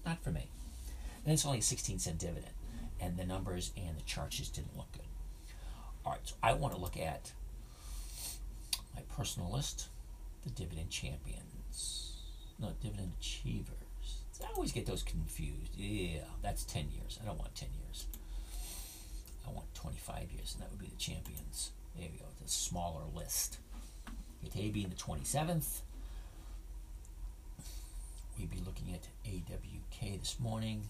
Not 0.06 0.22
for 0.22 0.30
me. 0.30 0.48
And 1.24 1.34
it's 1.34 1.44
only 1.44 1.58
a 1.58 1.62
16 1.62 1.98
cent 1.98 2.18
dividend. 2.18 2.54
And 3.00 3.16
the 3.16 3.26
numbers 3.26 3.72
and 3.76 3.96
the 3.96 4.02
charts 4.02 4.36
just 4.36 4.54
didn't 4.54 4.76
look 4.76 4.92
good. 4.92 5.02
All 6.04 6.12
right, 6.12 6.20
so 6.22 6.36
I 6.40 6.52
want 6.52 6.72
to 6.72 6.80
look 6.80 6.96
at 6.96 7.32
my 8.96 9.02
personal 9.14 9.52
list, 9.52 9.88
the 10.42 10.50
dividend 10.50 10.90
champions, 10.90 12.16
no, 12.58 12.72
dividend 12.82 13.12
achievers. 13.20 13.76
I 14.42 14.52
always 14.54 14.72
get 14.72 14.86
those 14.86 15.02
confused. 15.02 15.72
Yeah, 15.76 16.20
that's 16.42 16.64
10 16.64 16.88
years. 16.90 17.18
I 17.22 17.26
don't 17.26 17.38
want 17.38 17.54
10 17.54 17.68
years. 17.84 18.06
I 19.46 19.50
want 19.50 19.72
25 19.74 20.30
years, 20.32 20.54
and 20.54 20.62
that 20.62 20.70
would 20.70 20.80
be 20.80 20.88
the 20.88 20.96
champions. 20.96 21.70
There 21.96 22.08
we 22.10 22.18
go, 22.18 22.24
the 22.42 22.48
smaller 22.48 23.02
list. 23.14 23.58
Today 24.44 24.70
being 24.70 24.88
the 24.88 24.94
27th, 24.96 25.80
we'd 28.38 28.50
be 28.50 28.60
looking 28.64 28.92
at 28.92 29.08
AWK 29.24 30.20
this 30.20 30.36
morning. 30.38 30.82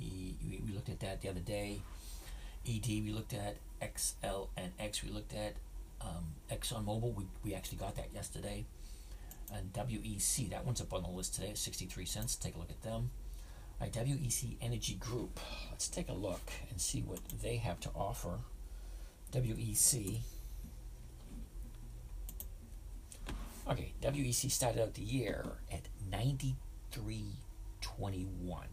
E, 0.00 0.34
we 0.66 0.72
looked 0.72 0.88
at 0.88 1.00
that 1.00 1.20
the 1.20 1.28
other 1.28 1.40
day. 1.40 1.80
ED 2.66 2.86
we 2.86 3.10
looked 3.12 3.32
at 3.32 3.56
XL 3.96 4.48
and 4.56 4.72
X 4.78 5.02
we 5.02 5.10
looked 5.10 5.34
at 5.34 5.54
um, 6.00 6.34
ExxonMobil 6.50 7.14
we, 7.14 7.24
we 7.44 7.54
actually 7.54 7.78
got 7.78 7.96
that 7.96 8.12
yesterday. 8.12 8.66
And 9.52 9.72
WEC 9.72 10.50
that 10.50 10.64
one's 10.64 10.80
up 10.80 10.92
on 10.92 11.02
the 11.02 11.08
list 11.08 11.34
today 11.34 11.52
63 11.54 12.04
cents. 12.04 12.36
Take 12.36 12.54
a 12.54 12.58
look 12.58 12.70
at 12.70 12.82
them. 12.82 13.10
All 13.80 13.86
right, 13.86 13.92
WEC 13.92 14.56
Energy 14.60 14.94
Group. 14.94 15.40
Let's 15.70 15.88
take 15.88 16.08
a 16.08 16.14
look 16.14 16.52
and 16.70 16.80
see 16.80 17.00
what 17.00 17.20
they 17.42 17.56
have 17.56 17.80
to 17.80 17.90
offer. 17.94 18.38
WEC 19.32 20.18
okay 23.68 23.92
WEC 24.02 24.50
started 24.50 24.82
out 24.82 24.94
the 24.94 25.02
year 25.02 25.44
at 25.70 25.82
93.21 26.10 28.64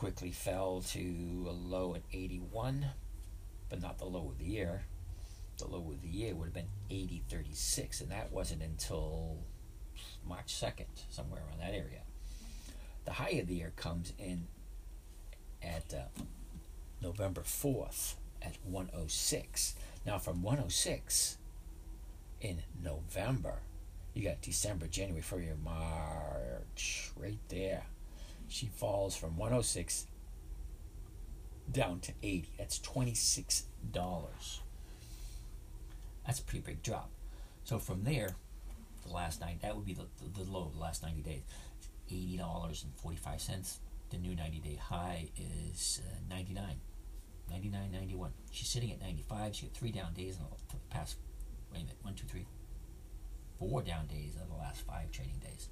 quickly 0.00 0.30
fell 0.30 0.80
to 0.80 1.44
a 1.46 1.52
low 1.52 1.94
at 1.94 2.00
81, 2.10 2.86
but 3.68 3.82
not 3.82 3.98
the 3.98 4.06
low 4.06 4.30
of 4.30 4.38
the 4.38 4.46
year. 4.46 4.86
The 5.60 5.66
low 5.66 5.90
of 5.92 6.00
the 6.00 6.08
year 6.08 6.34
would 6.34 6.46
have 6.46 6.54
been 6.54 6.70
80.36, 6.90 8.00
and 8.00 8.10
that 8.10 8.32
wasn't 8.32 8.62
until 8.62 9.36
March 10.26 10.54
2nd, 10.54 10.86
somewhere 11.10 11.42
around 11.46 11.60
that 11.60 11.74
area. 11.74 12.00
The 13.04 13.12
high 13.12 13.40
of 13.40 13.46
the 13.46 13.56
year 13.56 13.72
comes 13.76 14.14
in 14.18 14.46
at 15.62 15.92
uh, 15.92 16.22
November 17.02 17.42
4th 17.42 18.14
at 18.40 18.56
106. 18.64 19.74
Now, 20.06 20.16
from 20.18 20.42
106 20.42 21.36
in 22.40 22.62
November, 22.82 23.60
you 24.14 24.24
got 24.24 24.40
December, 24.40 24.86
January, 24.86 25.20
February, 25.20 25.56
March, 25.62 27.10
right 27.16 27.38
there. 27.48 27.84
She 28.48 28.66
falls 28.66 29.14
from 29.14 29.36
106 29.36 30.06
down 31.70 32.00
to 32.00 32.12
80. 32.22 32.48
That's 32.58 32.78
$26. 32.78 33.64
That's 36.26 36.40
a 36.40 36.42
pretty 36.42 36.64
big 36.64 36.82
drop. 36.82 37.10
So 37.64 37.78
from 37.78 38.04
there, 38.04 38.36
the 39.06 39.12
last 39.12 39.40
night, 39.40 39.62
that 39.62 39.74
would 39.74 39.86
be 39.86 39.94
the, 39.94 40.06
the, 40.22 40.44
the 40.44 40.50
low 40.50 40.70
the 40.72 40.80
last 40.80 41.02
90 41.02 41.22
days. 41.22 41.42
$80.45. 42.10 43.78
The 44.10 44.18
new 44.18 44.34
90 44.34 44.58
day 44.58 44.74
high 44.74 45.30
is 45.36 46.02
uh, 46.04 46.18
99 46.28 46.80
99 47.48 47.92
91 47.92 48.30
she's 48.50 48.68
sitting 48.68 48.90
at 48.90 49.00
95 49.00 49.54
she 49.54 49.66
had 49.66 49.74
three 49.74 49.92
down 49.92 50.12
days 50.14 50.36
in 50.36 50.42
the 50.42 50.76
past 50.88 51.16
wait 51.72 51.78
a 51.78 51.82
minute 51.84 51.96
one 52.02 52.14
two 52.14 52.26
three 52.26 52.46
four 53.60 53.82
down 53.82 54.06
days 54.06 54.34
of 54.40 54.48
the 54.48 54.56
last 54.56 54.80
five 54.86 55.10
trading 55.12 55.38
days. 55.38 55.68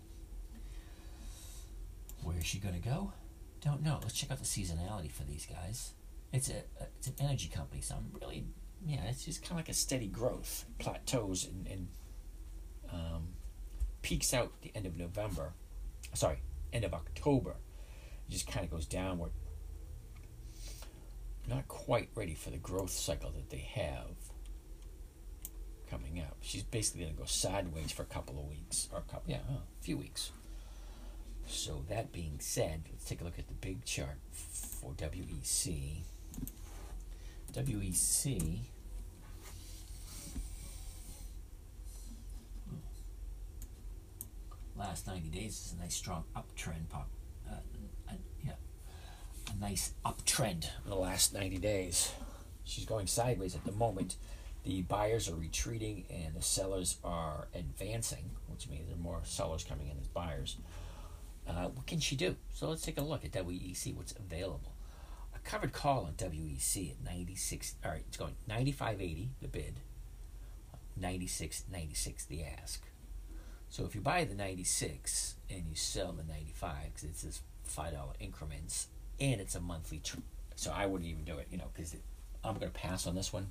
Where 2.23 2.37
is 2.37 2.45
she 2.45 2.59
going 2.59 2.75
to 2.75 2.87
go? 2.87 3.13
Don't 3.61 3.83
know. 3.83 3.99
Let's 4.03 4.15
check 4.15 4.31
out 4.31 4.39
the 4.39 4.45
seasonality 4.45 5.11
for 5.11 5.25
these 5.25 5.47
guys. 5.47 5.95
It's 6.33 6.51
a, 6.51 6.59
a 6.81 6.87
it's 6.99 7.07
an 7.07 7.15
energy 7.21 7.49
company 7.49 7.81
so 7.81 7.95
i'm 7.95 8.11
really 8.21 8.45
yeah 8.87 9.05
it's 9.09 9.25
just 9.25 9.43
kind 9.43 9.53
of 9.53 9.59
like 9.59 9.69
a 9.69 9.75
steady 9.75 10.09
growth 10.09 10.65
plateaus 10.79 11.45
and, 11.45 11.67
and 11.67 11.89
um, 12.93 13.29
peaks 14.03 14.33
out 14.33 14.53
the 14.63 14.73
end 14.75 14.87
of 14.87 14.97
november 14.97 15.53
sorry 16.15 16.39
end 16.73 16.85
of 16.85 16.95
october 16.95 17.57
it 18.29 18.33
just 18.33 18.47
kind 18.47 18.65
of 18.65 18.71
goes 18.71 18.87
downward. 18.87 19.33
Not 21.49 21.67
quite 21.67 22.11
ready 22.15 22.35
for 22.35 22.51
the 22.51 22.59
growth 22.59 22.91
cycle 22.91 23.31
that 23.31 23.49
they 23.49 23.67
have 23.75 24.17
coming 25.89 26.21
up. 26.21 26.37
She's 26.43 26.63
basically 26.63 27.03
going 27.03 27.15
to 27.15 27.19
go 27.21 27.25
sideways 27.25 27.91
for 27.91 28.03
a 28.03 28.07
couple 28.07 28.39
of 28.39 28.47
weeks, 28.47 28.89
or 28.93 28.99
a 28.99 29.03
couple, 29.11 29.31
yeah, 29.31 29.39
a 29.49 29.83
few 29.83 29.97
weeks. 29.97 30.31
So 31.47 31.85
that 31.89 32.13
being 32.13 32.37
said, 32.41 32.83
let's 32.91 33.07
take 33.07 33.23
a 33.23 33.25
look 33.25 33.39
at 33.39 33.49
the 33.49 33.55
big 33.55 33.87
chart 33.87 34.19
for 34.31 34.93
WEC. 34.93 36.03
WEC. 37.59 38.61
Last 44.77 45.09
90 45.09 45.29
days 45.31 45.53
is 45.67 45.75
a 45.77 45.83
nice 45.83 45.97
strong 45.97 46.25
uptrend 46.37 46.89
pop 46.89 47.09
Yeah, 48.45 48.53
a 49.53 49.61
nice 49.61 49.93
uptrend 50.07 50.71
in 50.85 50.91
the 50.91 50.95
last 50.95 51.35
90 51.35 51.59
days. 51.59 52.13
She's 52.63 52.85
going 52.85 53.09
sideways 53.09 53.57
at 53.57 53.65
the 53.65 53.73
moment. 53.73 54.17
The 54.65 54.83
buyers 54.83 55.29
are 55.29 55.35
retreating 55.35 56.05
and 56.11 56.35
the 56.37 56.43
sellers 56.43 56.99
are 57.03 57.49
advancing, 57.55 58.31
which 58.47 58.69
means 58.69 58.87
there 58.87 58.97
are 58.97 59.01
more 59.01 59.21
sellers 59.25 59.65
coming 59.65 59.89
in 59.89 59.99
as 59.99 60.07
buyers. 60.07 60.59
Uh, 61.49 61.69
what 61.69 61.87
can 61.87 61.99
she 61.99 62.15
do? 62.15 62.37
So 62.55 62.69
let's 62.69 62.83
take 62.83 62.99
a 62.99 63.03
look 63.03 63.25
at 63.25 63.33
WEC, 63.33 63.97
what's 63.97 64.13
available. 64.13 64.75
Covered 65.49 65.73
call 65.73 66.05
on 66.05 66.13
WEC 66.13 66.91
at 66.91 67.03
96, 67.03 67.77
all 67.83 67.93
right, 67.93 68.05
it's 68.07 68.19
going 68.19 68.35
95.80 68.51 69.29
the 69.41 69.49
bid, 69.49 69.81
96.96 71.01 72.27
the 72.27 72.45
ask. 72.45 72.83
So 73.71 73.87
if 73.87 73.95
you 73.95 74.03
buy 74.03 74.25
the 74.25 74.35
96 74.35 75.37
and 75.49 75.65
you 75.67 75.75
sell 75.75 76.13
the 76.13 76.23
95, 76.23 76.75
because 76.93 77.05
it's 77.09 77.23
this 77.23 77.41
$5 77.67 77.95
increments, 78.21 78.89
and 79.19 79.41
it's 79.41 79.55
a 79.55 79.61
monthly. 79.61 80.01
Tr- 80.01 80.19
so 80.55 80.71
I 80.71 80.85
wouldn't 80.85 81.09
even 81.09 81.25
do 81.25 81.39
it, 81.39 81.49
you 81.51 81.57
know, 81.57 81.71
because 81.73 81.97
I'm 82.45 82.59
going 82.59 82.71
to 82.71 82.79
pass 82.79 83.07
on 83.07 83.15
this 83.15 83.33
one. 83.33 83.47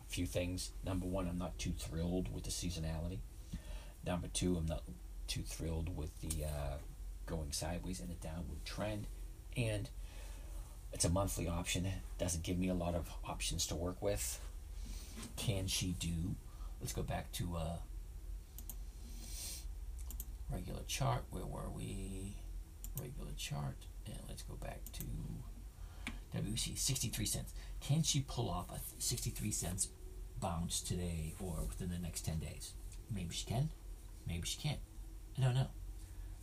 A 0.00 0.10
few 0.10 0.24
things. 0.24 0.70
Number 0.86 1.04
one, 1.04 1.28
I'm 1.28 1.36
not 1.36 1.58
too 1.58 1.74
thrilled 1.76 2.32
with 2.32 2.44
the 2.44 2.50
seasonality. 2.50 3.18
Number 4.06 4.28
two, 4.28 4.56
I'm 4.56 4.64
not 4.64 4.84
too 5.26 5.42
thrilled 5.42 5.94
with 5.94 6.18
the 6.22 6.46
uh, 6.46 6.76
going 7.26 7.52
sideways 7.52 8.00
in 8.00 8.08
a 8.08 8.14
downward 8.14 8.64
trend, 8.64 9.06
and 9.54 9.90
it's 10.92 11.04
a 11.04 11.10
monthly 11.10 11.48
option. 11.48 11.86
It 11.86 11.94
doesn't 12.18 12.44
give 12.44 12.58
me 12.58 12.68
a 12.68 12.74
lot 12.74 12.94
of 12.94 13.08
options 13.26 13.66
to 13.68 13.74
work 13.74 14.00
with. 14.00 14.40
Can 15.36 15.66
she 15.66 15.94
do? 15.98 16.36
Let's 16.80 16.92
go 16.92 17.02
back 17.02 17.32
to 17.32 17.56
uh, 17.56 17.76
regular 20.50 20.82
chart. 20.86 21.24
Where 21.30 21.46
were 21.46 21.70
we? 21.74 22.36
Regular 23.00 23.32
chart. 23.36 23.76
And 24.06 24.18
let's 24.28 24.42
go 24.42 24.54
back 24.54 24.80
to 24.92 25.04
WEC, 26.36 26.78
63 26.78 27.24
cents. 27.24 27.54
Can 27.80 28.02
she 28.02 28.20
pull 28.20 28.48
off 28.50 28.70
a 28.70 28.80
63 29.00 29.50
cents 29.50 29.88
bounce 30.40 30.80
today 30.80 31.34
or 31.40 31.64
within 31.68 31.90
the 31.90 31.98
next 31.98 32.24
10 32.24 32.38
days? 32.38 32.72
Maybe 33.14 33.34
she 33.34 33.46
can, 33.46 33.70
maybe 34.26 34.46
she 34.46 34.58
can't. 34.60 34.80
I 35.38 35.42
don't 35.42 35.54
know. 35.54 35.68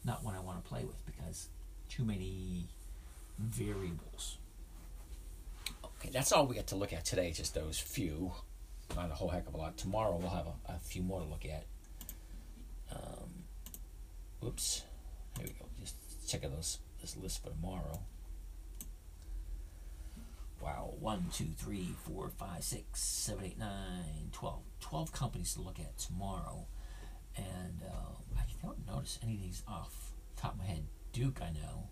Not 0.06 0.24
one 0.24 0.36
I 0.36 0.40
want 0.40 0.64
to 0.64 0.68
play 0.68 0.86
with 0.86 1.06
because 1.06 1.50
too 1.90 2.06
many 2.06 2.68
variables. 3.40 4.38
Okay, 5.84 6.10
that's 6.12 6.32
all 6.32 6.46
we 6.46 6.56
got 6.56 6.68
to 6.68 6.76
look 6.76 6.94
at 6.94 7.06
today, 7.06 7.32
just 7.32 7.54
those 7.54 7.80
few. 7.80 8.32
Not 8.96 9.12
a 9.12 9.16
whole 9.16 9.30
heck 9.30 9.48
of 9.48 9.54
a 9.54 9.58
lot. 9.58 9.78
Tomorrow 9.78 10.18
we'll 10.18 10.30
have 10.30 10.48
a, 10.48 10.74
a 10.74 10.80
few 10.80 11.02
more 11.02 11.20
to 11.20 11.26
look 11.26 11.46
at. 11.46 11.66
Um, 12.92 13.44
oops. 14.46 14.84
Here 15.38 15.48
we 15.48 15.54
go. 15.54 15.66
Just 15.80 15.96
check 16.28 16.44
out 16.44 16.52
those 16.52 16.80
this 17.02 17.16
list 17.16 17.44
for 17.44 17.50
tomorrow. 17.50 18.00
Wow, 20.62 20.94
one, 21.00 21.26
two, 21.32 21.48
three, 21.56 21.96
four, 22.06 22.30
five, 22.30 22.64
six, 22.64 23.02
seven, 23.02 23.46
eight, 23.46 23.58
nine, 23.58 24.30
twelve. 24.34 24.62
Twelve 24.82 25.12
companies 25.14 25.54
to 25.54 25.62
look 25.62 25.80
at 25.80 25.98
tomorrow. 25.98 26.68
And 27.38 27.82
uh, 27.86 28.38
I 28.38 28.42
don't 28.62 28.86
notice 28.86 29.20
any 29.24 29.36
of 29.36 29.42
these 29.42 29.64
off 29.68 30.12
the 30.36 30.42
top 30.42 30.54
of 30.54 30.60
my 30.60 30.66
head. 30.66 30.84
Duke, 31.14 31.40
I 31.42 31.52
know. 31.52 31.90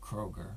Kroger. 0.00 0.56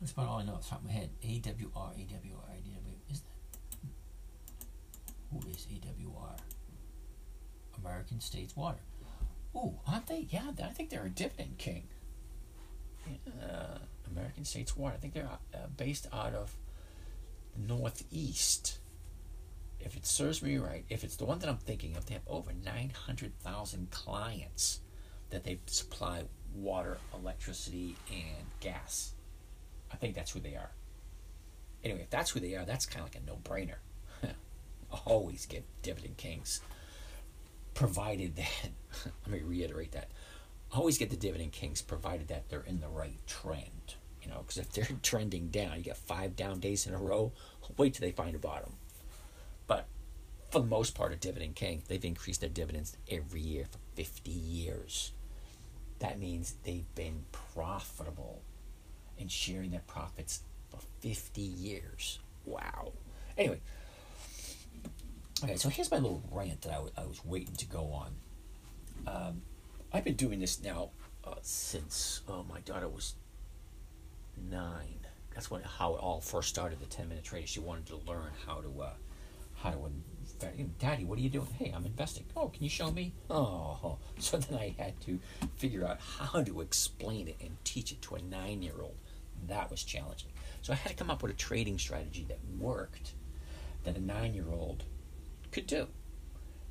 That's 0.00 0.12
about 0.12 0.28
all 0.28 0.38
I 0.38 0.44
know 0.44 0.54
off 0.54 0.64
the 0.64 0.70
top 0.70 0.80
of 0.80 0.86
my 0.86 0.92
head. 0.92 1.10
AWR, 1.22 1.72
AWR, 1.74 2.46
AWR. 2.52 3.10
Is 3.10 3.20
that? 3.20 3.88
Who 5.32 5.38
is 5.50 5.66
AWR? 5.72 6.38
American 7.78 8.20
States 8.20 8.56
Water. 8.56 8.78
Oh, 9.54 9.74
aren't 9.86 10.06
they? 10.06 10.26
Yeah, 10.30 10.50
I 10.62 10.68
think 10.68 10.90
they're 10.90 11.06
a 11.06 11.10
dividend 11.10 11.58
king. 11.58 11.84
Uh, 13.42 13.78
American 14.10 14.44
States 14.44 14.76
Water. 14.76 14.94
I 14.94 14.98
think 14.98 15.14
they're 15.14 15.28
uh, 15.54 15.58
based 15.76 16.06
out 16.12 16.34
of 16.34 16.54
Northeast. 17.56 18.78
If 19.80 19.96
it 19.96 20.04
serves 20.04 20.42
me 20.42 20.58
right, 20.58 20.84
if 20.88 21.04
it's 21.04 21.16
the 21.16 21.24
one 21.24 21.38
that 21.38 21.48
I'm 21.48 21.58
thinking 21.58 21.96
of, 21.96 22.06
they 22.06 22.14
have 22.14 22.22
over 22.26 22.50
900,000 22.52 23.90
clients 23.90 24.80
that 25.30 25.44
they 25.44 25.60
supply 25.66 26.24
water, 26.54 26.98
electricity, 27.14 27.96
and 28.10 28.46
gas. 28.60 29.12
I 29.92 29.96
think 29.96 30.14
that's 30.14 30.32
who 30.32 30.40
they 30.40 30.54
are. 30.54 30.70
Anyway, 31.84 32.02
if 32.02 32.10
that's 32.10 32.30
who 32.30 32.40
they 32.40 32.54
are, 32.54 32.64
that's 32.64 32.86
kind 32.86 33.06
of 33.06 33.14
like 33.14 33.22
a 33.22 33.26
no 33.26 33.38
brainer. 33.44 33.76
Always 35.06 35.46
get 35.46 35.64
dividend 35.82 36.16
kings 36.16 36.60
provided 37.76 38.36
that, 38.36 38.70
let 39.26 39.30
me 39.30 39.40
reiterate 39.46 39.92
that, 39.92 40.10
always 40.72 40.98
get 40.98 41.10
the 41.10 41.16
dividend 41.16 41.52
kings 41.52 41.82
provided 41.82 42.26
that 42.28 42.48
they're 42.48 42.64
in 42.66 42.80
the 42.80 42.88
right 42.88 43.18
trend. 43.28 43.94
You 44.22 44.30
know, 44.30 44.38
because 44.40 44.58
if 44.58 44.72
they're 44.72 44.88
trending 45.02 45.48
down, 45.48 45.76
you 45.76 45.84
get 45.84 45.96
five 45.96 46.34
down 46.34 46.58
days 46.58 46.86
in 46.86 46.94
a 46.94 46.98
row, 46.98 47.32
wait 47.76 47.94
till 47.94 48.06
they 48.06 48.12
find 48.12 48.34
a 48.34 48.40
bottom. 48.40 48.72
But 49.68 49.86
for 50.50 50.60
the 50.60 50.66
most 50.66 50.94
part, 50.96 51.12
a 51.12 51.16
dividend 51.16 51.54
king, 51.54 51.82
they've 51.86 52.04
increased 52.04 52.40
their 52.40 52.50
dividends 52.50 52.96
every 53.08 53.40
year 53.40 53.66
for 53.70 53.78
50 53.94 54.30
years. 54.30 55.12
That 56.00 56.18
means 56.18 56.54
they've 56.64 56.92
been 56.94 57.24
profitable 57.30 58.42
and 59.18 59.30
sharing 59.30 59.70
their 59.70 59.82
profits 59.86 60.40
for 60.70 60.78
50 61.00 61.40
years. 61.40 62.18
Wow. 62.44 62.92
Anyway, 63.36 63.60
Okay, 65.44 65.56
so 65.56 65.68
here's 65.68 65.90
my 65.90 65.98
little 65.98 66.22
rant 66.30 66.62
that 66.62 66.70
I, 66.70 66.76
w- 66.76 66.92
I 66.96 67.04
was 67.04 67.22
waiting 67.24 67.54
to 67.56 67.66
go 67.66 67.92
on. 67.92 68.14
Um, 69.06 69.42
I've 69.92 70.04
been 70.04 70.14
doing 70.14 70.40
this 70.40 70.62
now 70.62 70.90
uh, 71.24 71.34
since 71.42 72.22
oh, 72.26 72.42
my 72.48 72.60
daughter 72.60 72.88
was 72.88 73.14
nine. 74.50 75.00
That's 75.34 75.50
when 75.50 75.60
how 75.62 75.94
it 75.94 75.98
all 76.00 76.20
first 76.22 76.48
started. 76.48 76.80
The 76.80 76.86
ten 76.86 77.08
minute 77.10 77.24
trade. 77.24 77.48
She 77.48 77.60
wanted 77.60 77.86
to 77.86 77.96
learn 78.10 78.30
how 78.46 78.62
to 78.62 78.82
uh, 78.82 78.90
how 79.56 79.72
to. 79.72 79.90
Daddy, 80.78 81.04
what 81.04 81.18
are 81.18 81.22
you 81.22 81.28
doing? 81.28 81.48
Hey, 81.58 81.72
I'm 81.74 81.84
investing. 81.84 82.24
Oh, 82.34 82.48
can 82.48 82.62
you 82.62 82.70
show 82.70 82.90
me? 82.90 83.12
Oh, 83.28 83.98
so 84.18 84.38
then 84.38 84.58
I 84.58 84.74
had 84.78 84.98
to 85.02 85.20
figure 85.56 85.86
out 85.86 85.98
how 86.00 86.42
to 86.42 86.60
explain 86.62 87.28
it 87.28 87.36
and 87.40 87.56
teach 87.64 87.92
it 87.92 88.00
to 88.02 88.14
a 88.14 88.22
nine 88.22 88.62
year 88.62 88.80
old. 88.80 88.96
That 89.48 89.70
was 89.70 89.82
challenging. 89.82 90.30
So 90.62 90.72
I 90.72 90.76
had 90.76 90.90
to 90.90 90.96
come 90.96 91.10
up 91.10 91.22
with 91.22 91.32
a 91.32 91.36
trading 91.36 91.78
strategy 91.78 92.26
that 92.28 92.38
worked. 92.58 93.12
That 93.84 93.96
a 93.96 94.00
nine 94.00 94.34
year 94.34 94.50
old 94.50 94.84
could 95.52 95.66
do. 95.66 95.86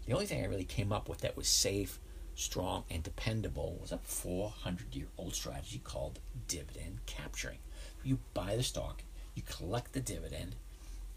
The 0.06 0.14
only 0.14 0.26
thing 0.26 0.44
I 0.44 0.48
really 0.48 0.66
came 0.66 0.92
up 0.92 1.10
with 1.10 1.20
that 1.22 1.38
was 1.38 1.48
safe, 1.48 2.00
strong 2.36 2.84
and 2.90 3.02
dependable 3.02 3.78
was 3.82 3.92
a 3.92 3.98
400 3.98 4.96
year 4.96 5.08
old 5.18 5.34
strategy 5.34 5.80
called 5.84 6.20
dividend 6.48 7.00
capturing. 7.06 7.60
You 8.04 8.20
buy 8.34 8.56
the 8.56 8.64
stock, 8.64 9.04
you 9.34 9.42
collect 9.42 9.94
the 9.94 10.00
dividend, 10.00 10.56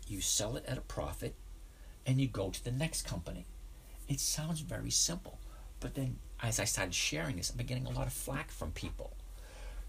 you 0.06 0.20
sell 0.20 0.56
it 0.56 0.64
at 0.66 0.78
a 0.78 0.82
profit, 0.82 1.34
and 2.06 2.20
you 2.20 2.28
go 2.28 2.50
to 2.50 2.64
the 2.64 2.70
next 2.70 3.02
company. 3.02 3.44
It 4.08 4.20
sounds 4.20 4.60
very 4.60 4.90
simple, 4.90 5.38
but 5.80 5.94
then 5.94 6.18
as 6.42 6.58
I 6.58 6.64
started 6.64 6.94
sharing 6.94 7.36
this, 7.36 7.50
I've 7.50 7.56
been 7.58 7.66
getting 7.66 7.86
a 7.86 7.90
lot 7.90 8.06
of 8.06 8.12
flack 8.12 8.50
from 8.50 8.70
people. 8.70 9.17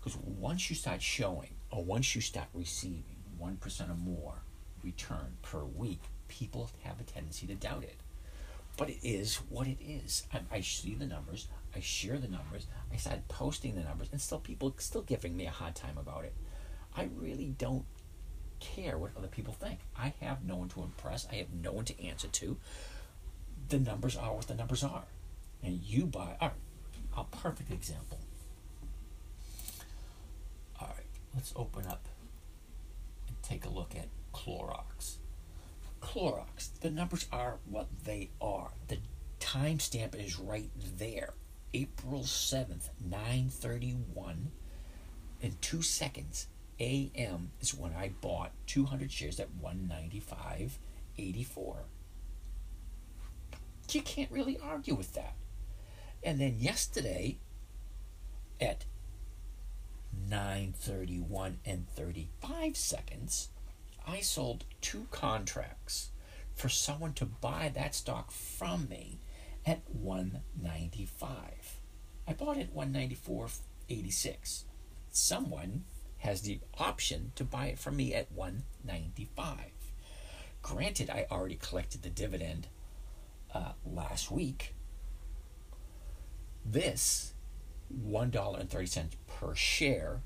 Because 0.09 0.23
once 0.25 0.71
you 0.71 0.75
start 0.75 1.03
showing, 1.03 1.51
or 1.69 1.83
once 1.83 2.15
you 2.15 2.21
start 2.21 2.47
receiving 2.55 3.03
1% 3.39 3.89
or 3.91 3.93
more 3.93 4.41
return 4.81 5.37
per 5.43 5.63
week, 5.63 6.01
people 6.27 6.71
have 6.83 6.99
a 6.99 7.03
tendency 7.03 7.45
to 7.45 7.53
doubt 7.53 7.83
it. 7.83 7.97
But 8.75 8.89
it 8.89 8.97
is 9.03 9.35
what 9.49 9.67
it 9.67 9.77
is. 9.79 10.23
I, 10.33 10.39
I 10.51 10.61
see 10.61 10.95
the 10.95 11.05
numbers, 11.05 11.47
I 11.75 11.79
share 11.79 12.17
the 12.17 12.27
numbers, 12.27 12.65
I 12.91 12.95
started 12.95 13.27
posting 13.27 13.75
the 13.75 13.83
numbers, 13.83 14.07
and 14.11 14.19
still 14.19 14.39
people 14.39 14.73
still 14.79 15.03
giving 15.03 15.37
me 15.37 15.45
a 15.45 15.51
hard 15.51 15.75
time 15.75 15.99
about 15.99 16.25
it. 16.25 16.33
I 16.97 17.09
really 17.15 17.53
don't 17.55 17.85
care 18.59 18.97
what 18.97 19.11
other 19.15 19.27
people 19.27 19.53
think. 19.53 19.77
I 19.95 20.13
have 20.21 20.43
no 20.43 20.55
one 20.55 20.69
to 20.69 20.81
impress. 20.81 21.27
I 21.31 21.35
have 21.35 21.53
no 21.53 21.71
one 21.71 21.85
to 21.85 22.03
answer 22.03 22.29
to. 22.29 22.57
The 23.67 23.77
numbers 23.77 24.17
are 24.17 24.33
what 24.33 24.47
the 24.47 24.55
numbers 24.55 24.83
are. 24.83 25.03
And 25.61 25.79
you 25.83 26.07
buy, 26.07 26.35
right, 26.41 26.51
a 27.15 27.23
perfect 27.25 27.71
example. 27.71 28.17
All 30.81 30.87
right, 30.87 31.05
let's 31.33 31.53
open 31.55 31.85
up 31.85 32.07
and 33.27 33.41
take 33.43 33.65
a 33.65 33.69
look 33.69 33.95
at 33.95 34.07
Clorox. 34.33 35.17
Clorox, 36.01 36.69
the 36.81 36.89
numbers 36.89 37.27
are 37.31 37.59
what 37.69 37.87
they 38.05 38.29
are. 38.41 38.71
The 38.87 38.97
timestamp 39.39 40.15
is 40.15 40.39
right 40.39 40.71
there. 40.97 41.33
April 41.73 42.21
7th, 42.21 42.89
931 43.03 44.51
in 45.41 45.55
two 45.61 45.81
seconds. 45.81 46.47
AM 46.79 47.51
is 47.59 47.73
when 47.73 47.93
I 47.93 48.11
bought 48.21 48.51
200 48.67 49.11
shares 49.11 49.39
at 49.39 49.49
195.84. 49.61 51.75
You 53.91 54.01
can't 54.01 54.31
really 54.31 54.57
argue 54.63 54.95
with 54.95 55.13
that. 55.13 55.35
And 56.23 56.39
then 56.39 56.55
yesterday 56.59 57.37
at 58.61 58.85
9:31 60.15 61.57
and 61.65 61.89
35 61.89 62.77
seconds, 62.77 63.49
I 64.05 64.21
sold 64.21 64.65
two 64.81 65.07
contracts 65.11 66.09
for 66.53 66.69
someone 66.69 67.13
to 67.13 67.25
buy 67.25 67.71
that 67.73 67.95
stock 67.95 68.31
from 68.31 68.89
me 68.89 69.19
at 69.65 69.81
195. 69.87 71.79
I 72.27 72.33
bought 72.33 72.57
it 72.57 72.69
at 72.69 72.75
194.86. 72.75 74.63
Someone 75.11 75.85
has 76.19 76.41
the 76.41 76.59
option 76.77 77.31
to 77.35 77.43
buy 77.43 77.67
it 77.67 77.79
from 77.79 77.95
me 77.97 78.13
at 78.13 78.31
195. 78.31 79.57
Granted, 80.61 81.09
I 81.09 81.25
already 81.31 81.55
collected 81.55 82.01
the 82.01 82.09
dividend 82.09 82.67
uh, 83.53 83.71
last 83.85 84.29
week. 84.29 84.75
This 86.65 87.33
$1.30 87.93 89.07
per 89.27 89.55
share 89.55 90.21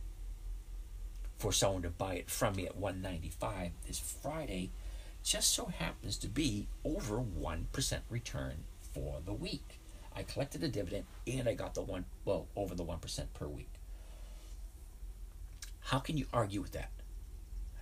for 1.37 1.51
someone 1.51 1.81
to 1.81 1.89
buy 1.89 2.15
it 2.15 2.29
from 2.29 2.55
me 2.55 2.65
at 2.65 2.77
195 2.77 3.71
this 3.87 3.99
Friday 3.99 4.71
just 5.23 5.53
so 5.53 5.65
happens 5.65 6.17
to 6.17 6.27
be 6.27 6.67
over 6.83 7.17
1% 7.17 7.99
return 8.09 8.63
for 8.93 9.19
the 9.25 9.33
week. 9.33 9.79
I 10.15 10.23
collected 10.23 10.63
a 10.63 10.67
dividend 10.67 11.05
and 11.25 11.47
I 11.47 11.53
got 11.53 11.73
the 11.73 11.81
one 11.81 12.05
well 12.25 12.47
over 12.55 12.75
the 12.75 12.83
1% 12.83 13.25
per 13.33 13.47
week. 13.47 13.71
How 15.79 15.99
can 15.99 16.17
you 16.17 16.25
argue 16.33 16.61
with 16.61 16.73
that? 16.73 16.91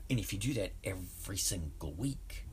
And 0.10 0.20
if 0.20 0.34
you 0.34 0.40
do 0.40 0.54
that 0.54 0.72
every 0.84 1.38
single 1.38 1.94
week 1.94 2.46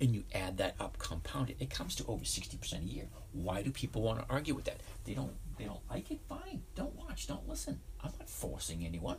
and 0.00 0.14
you 0.14 0.24
add 0.34 0.58
that 0.58 0.74
up 0.78 0.98
compounded, 0.98 1.56
it 1.58 1.70
comes 1.70 1.94
to 1.96 2.04
over 2.06 2.24
60% 2.24 2.82
a 2.82 2.84
year. 2.84 3.08
Why 3.32 3.62
do 3.62 3.70
people 3.70 4.02
want 4.02 4.18
to 4.20 4.26
argue 4.28 4.54
with 4.54 4.64
that? 4.66 4.80
They 5.04 5.14
don't 5.14 5.34
they 5.58 5.64
don't 5.64 5.88
like 5.88 6.10
it, 6.10 6.20
fine. 6.28 6.62
Don't 6.74 6.94
watch, 6.96 7.26
don't 7.26 7.48
listen. 7.48 7.80
I'm 8.02 8.12
not 8.18 8.28
forcing 8.28 8.84
anyone. 8.84 9.16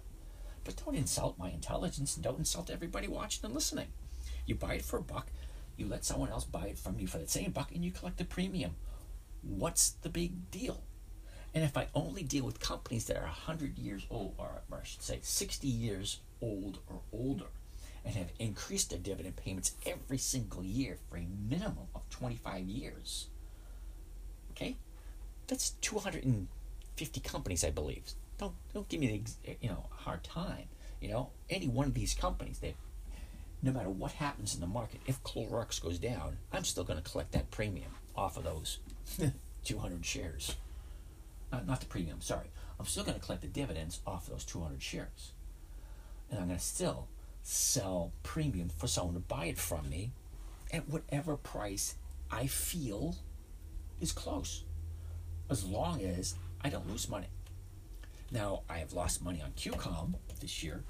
But 0.63 0.81
don't 0.85 0.95
insult 0.95 1.39
my 1.39 1.49
intelligence 1.49 2.15
and 2.15 2.23
don't 2.23 2.39
insult 2.39 2.69
everybody 2.69 3.07
watching 3.07 3.45
and 3.45 3.55
listening. 3.55 3.87
You 4.45 4.55
buy 4.55 4.75
it 4.75 4.85
for 4.85 4.97
a 4.97 5.01
buck, 5.01 5.27
you 5.77 5.87
let 5.87 6.05
someone 6.05 6.29
else 6.29 6.43
buy 6.43 6.67
it 6.67 6.77
from 6.77 6.99
you 6.99 7.07
for 7.07 7.17
the 7.17 7.27
same 7.27 7.51
buck, 7.51 7.71
and 7.73 7.83
you 7.83 7.91
collect 7.91 8.17
the 8.17 8.25
premium. 8.25 8.75
What's 9.41 9.91
the 9.91 10.09
big 10.09 10.51
deal? 10.51 10.83
And 11.53 11.63
if 11.63 11.77
I 11.77 11.87
only 11.95 12.23
deal 12.23 12.45
with 12.45 12.59
companies 12.59 13.05
that 13.05 13.17
are 13.17 13.23
100 13.23 13.77
years 13.77 14.05
old, 14.09 14.35
or, 14.37 14.61
or 14.69 14.79
I 14.79 14.83
should 14.83 15.01
say 15.01 15.19
60 15.21 15.67
years 15.67 16.19
old 16.41 16.79
or 16.87 17.01
older, 17.11 17.45
and 18.07 18.15
have 18.15 18.31
increased 18.39 18.89
their 18.89 18.99
dividend 18.99 19.35
payments 19.35 19.73
every 19.85 20.17
single 20.17 20.63
year 20.63 20.97
for 21.09 21.17
a 21.17 21.27
minimum 21.47 21.87
of 21.93 22.09
25 22.09 22.63
years, 22.63 23.27
okay, 24.51 24.77
that's 25.45 25.71
250 25.81 27.19
companies, 27.19 27.63
I 27.63 27.69
believe 27.69 28.13
don't 28.37 28.53
don't 28.73 28.87
give 28.87 28.99
me 28.99 29.23
the 29.43 29.57
you 29.61 29.69
know 29.69 29.85
hard 29.91 30.23
time. 30.23 30.65
You 31.01 31.09
know, 31.09 31.29
any 31.49 31.67
one 31.67 31.87
of 31.87 31.93
these 31.93 32.13
companies, 32.13 32.59
they 32.59 32.75
no 33.61 33.71
matter 33.71 33.89
what 33.89 34.13
happens 34.13 34.53
in 34.53 34.61
the 34.61 34.67
market, 34.67 35.01
if 35.07 35.21
Clorox 35.23 35.81
goes 35.81 35.97
down, 35.97 36.37
I'm 36.53 36.63
still 36.63 36.83
going 36.83 37.01
to 37.01 37.09
collect 37.09 37.31
that 37.31 37.49
premium 37.49 37.91
off 38.15 38.37
of 38.37 38.43
those 38.43 38.79
200 39.65 40.05
shares. 40.05 40.55
Uh, 41.51 41.61
not 41.65 41.79
the 41.79 41.87
premium, 41.87 42.21
sorry. 42.21 42.47
I'm 42.79 42.85
still 42.85 43.03
going 43.03 43.19
to 43.19 43.25
collect 43.25 43.41
the 43.41 43.47
dividends 43.47 43.99
off 44.05 44.27
of 44.27 44.33
those 44.33 44.45
200 44.45 44.81
shares. 44.81 45.31
And 46.29 46.39
I'm 46.39 46.47
going 46.47 46.59
to 46.59 46.63
still 46.63 47.07
sell 47.47 48.11
premium 48.23 48.67
for 48.67 48.87
someone 48.87 49.13
to 49.13 49.21
buy 49.21 49.45
it 49.45 49.57
from 49.57 49.89
me 49.89 50.11
at 50.73 50.89
whatever 50.89 51.37
price 51.37 51.95
I 52.29 52.45
feel 52.45 53.15
is 54.01 54.11
close. 54.11 54.65
As 55.49 55.63
long 55.63 56.01
as 56.01 56.35
I 56.61 56.67
don't 56.67 56.89
lose 56.89 57.07
money. 57.07 57.27
Now, 58.31 58.63
I 58.69 58.79
have 58.79 58.91
lost 58.91 59.23
money 59.23 59.41
on 59.41 59.51
QCOM 59.51 60.15
this 60.41 60.61
year 60.61 60.83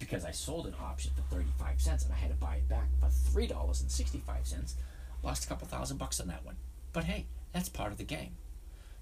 because 0.00 0.24
I 0.24 0.32
sold 0.32 0.66
an 0.66 0.74
option 0.82 1.12
for 1.14 1.22
35 1.32 1.80
cents 1.80 2.04
and 2.04 2.12
I 2.12 2.16
had 2.16 2.30
to 2.30 2.36
buy 2.36 2.56
it 2.56 2.68
back 2.68 2.88
for 2.98 3.06
$3.65. 3.06 4.74
Lost 5.22 5.44
a 5.44 5.48
couple 5.48 5.68
thousand 5.68 5.98
bucks 5.98 6.18
on 6.18 6.26
that 6.26 6.44
one. 6.44 6.56
But 6.92 7.04
hey, 7.04 7.26
that's 7.52 7.68
part 7.68 7.92
of 7.92 7.98
the 7.98 8.04
game. 8.04 8.32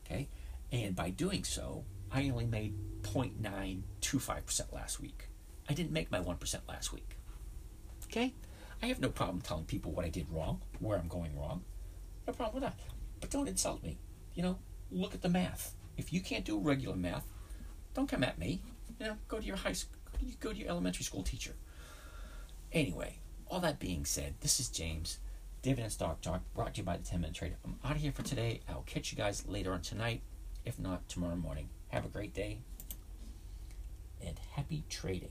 Okay? 0.05 0.29
And 0.70 0.94
by 0.94 1.09
doing 1.09 1.44
so, 1.44 1.85
I 2.12 2.29
only 2.29 2.44
made 2.44 2.75
0.925% 3.03 4.73
last 4.75 5.01
week. 5.01 5.29
I 5.68 5.74
didn't 5.74 5.92
make 5.92 6.11
my 6.11 6.20
1% 6.20 6.61
last 6.68 6.92
week. 6.92 7.16
Okay? 8.07 8.35
I 8.83 8.87
have 8.87 9.00
no 9.00 9.09
problem 9.09 9.40
telling 9.40 9.64
people 9.64 9.92
what 9.92 10.05
I 10.05 10.11
did 10.11 10.27
wrong, 10.31 10.61
where 10.79 10.98
I'm 10.98 11.09
going 11.09 11.37
wrong. 11.38 11.62
No 12.27 12.33
problem 12.33 12.62
with 12.62 12.64
that. 12.64 12.79
But 13.20 13.31
don't 13.31 13.48
insult 13.48 13.83
me. 13.83 13.98
You 14.35 14.42
know, 14.42 14.59
look 14.90 15.14
at 15.14 15.22
the 15.22 15.29
math. 15.29 15.74
If 15.96 16.12
you 16.12 16.20
can't 16.20 16.44
do 16.44 16.59
regular 16.59 16.96
math, 16.96 17.27
don't 17.94 18.09
come 18.09 18.24
at 18.24 18.38
me. 18.38 18.61
You 18.98 19.07
know, 19.07 19.16
go 19.29 19.38
to 19.38 19.44
your 19.44 19.57
high 19.57 19.72
school, 19.72 19.96
go 20.40 20.53
to 20.53 20.59
your 20.59 20.68
elementary 20.68 21.05
school 21.05 21.22
teacher. 21.22 21.55
Anyway, 22.72 23.18
all 23.48 23.61
that 23.61 23.79
being 23.79 24.05
said, 24.05 24.35
this 24.40 24.61
is 24.61 24.68
James, 24.68 25.18
Dividend 25.62 25.92
Stock 25.92 26.20
Talk, 26.20 26.42
brought 26.55 26.74
to 26.74 26.81
you 26.81 26.85
by 26.85 26.96
the 26.96 27.05
10 27.05 27.20
Minute 27.20 27.37
Trader. 27.37 27.57
I'm 27.64 27.79
out 27.85 27.92
of 27.92 28.03
here 28.03 28.12
for 28.12 28.22
today. 28.22 28.61
I'll 28.68 28.83
catch 28.83 29.12
you 29.12 29.16
guys 29.16 29.46
later 29.46 29.72
on 29.72 29.81
tonight, 29.81 30.22
if 30.64 30.79
not 30.79 31.09
tomorrow 31.09 31.37
morning. 31.37 31.68
Have 31.88 32.05
a 32.05 32.09
great 32.09 32.35
day 32.35 32.59
and 34.27 34.38
happy 34.53 34.85
trading. 34.88 35.31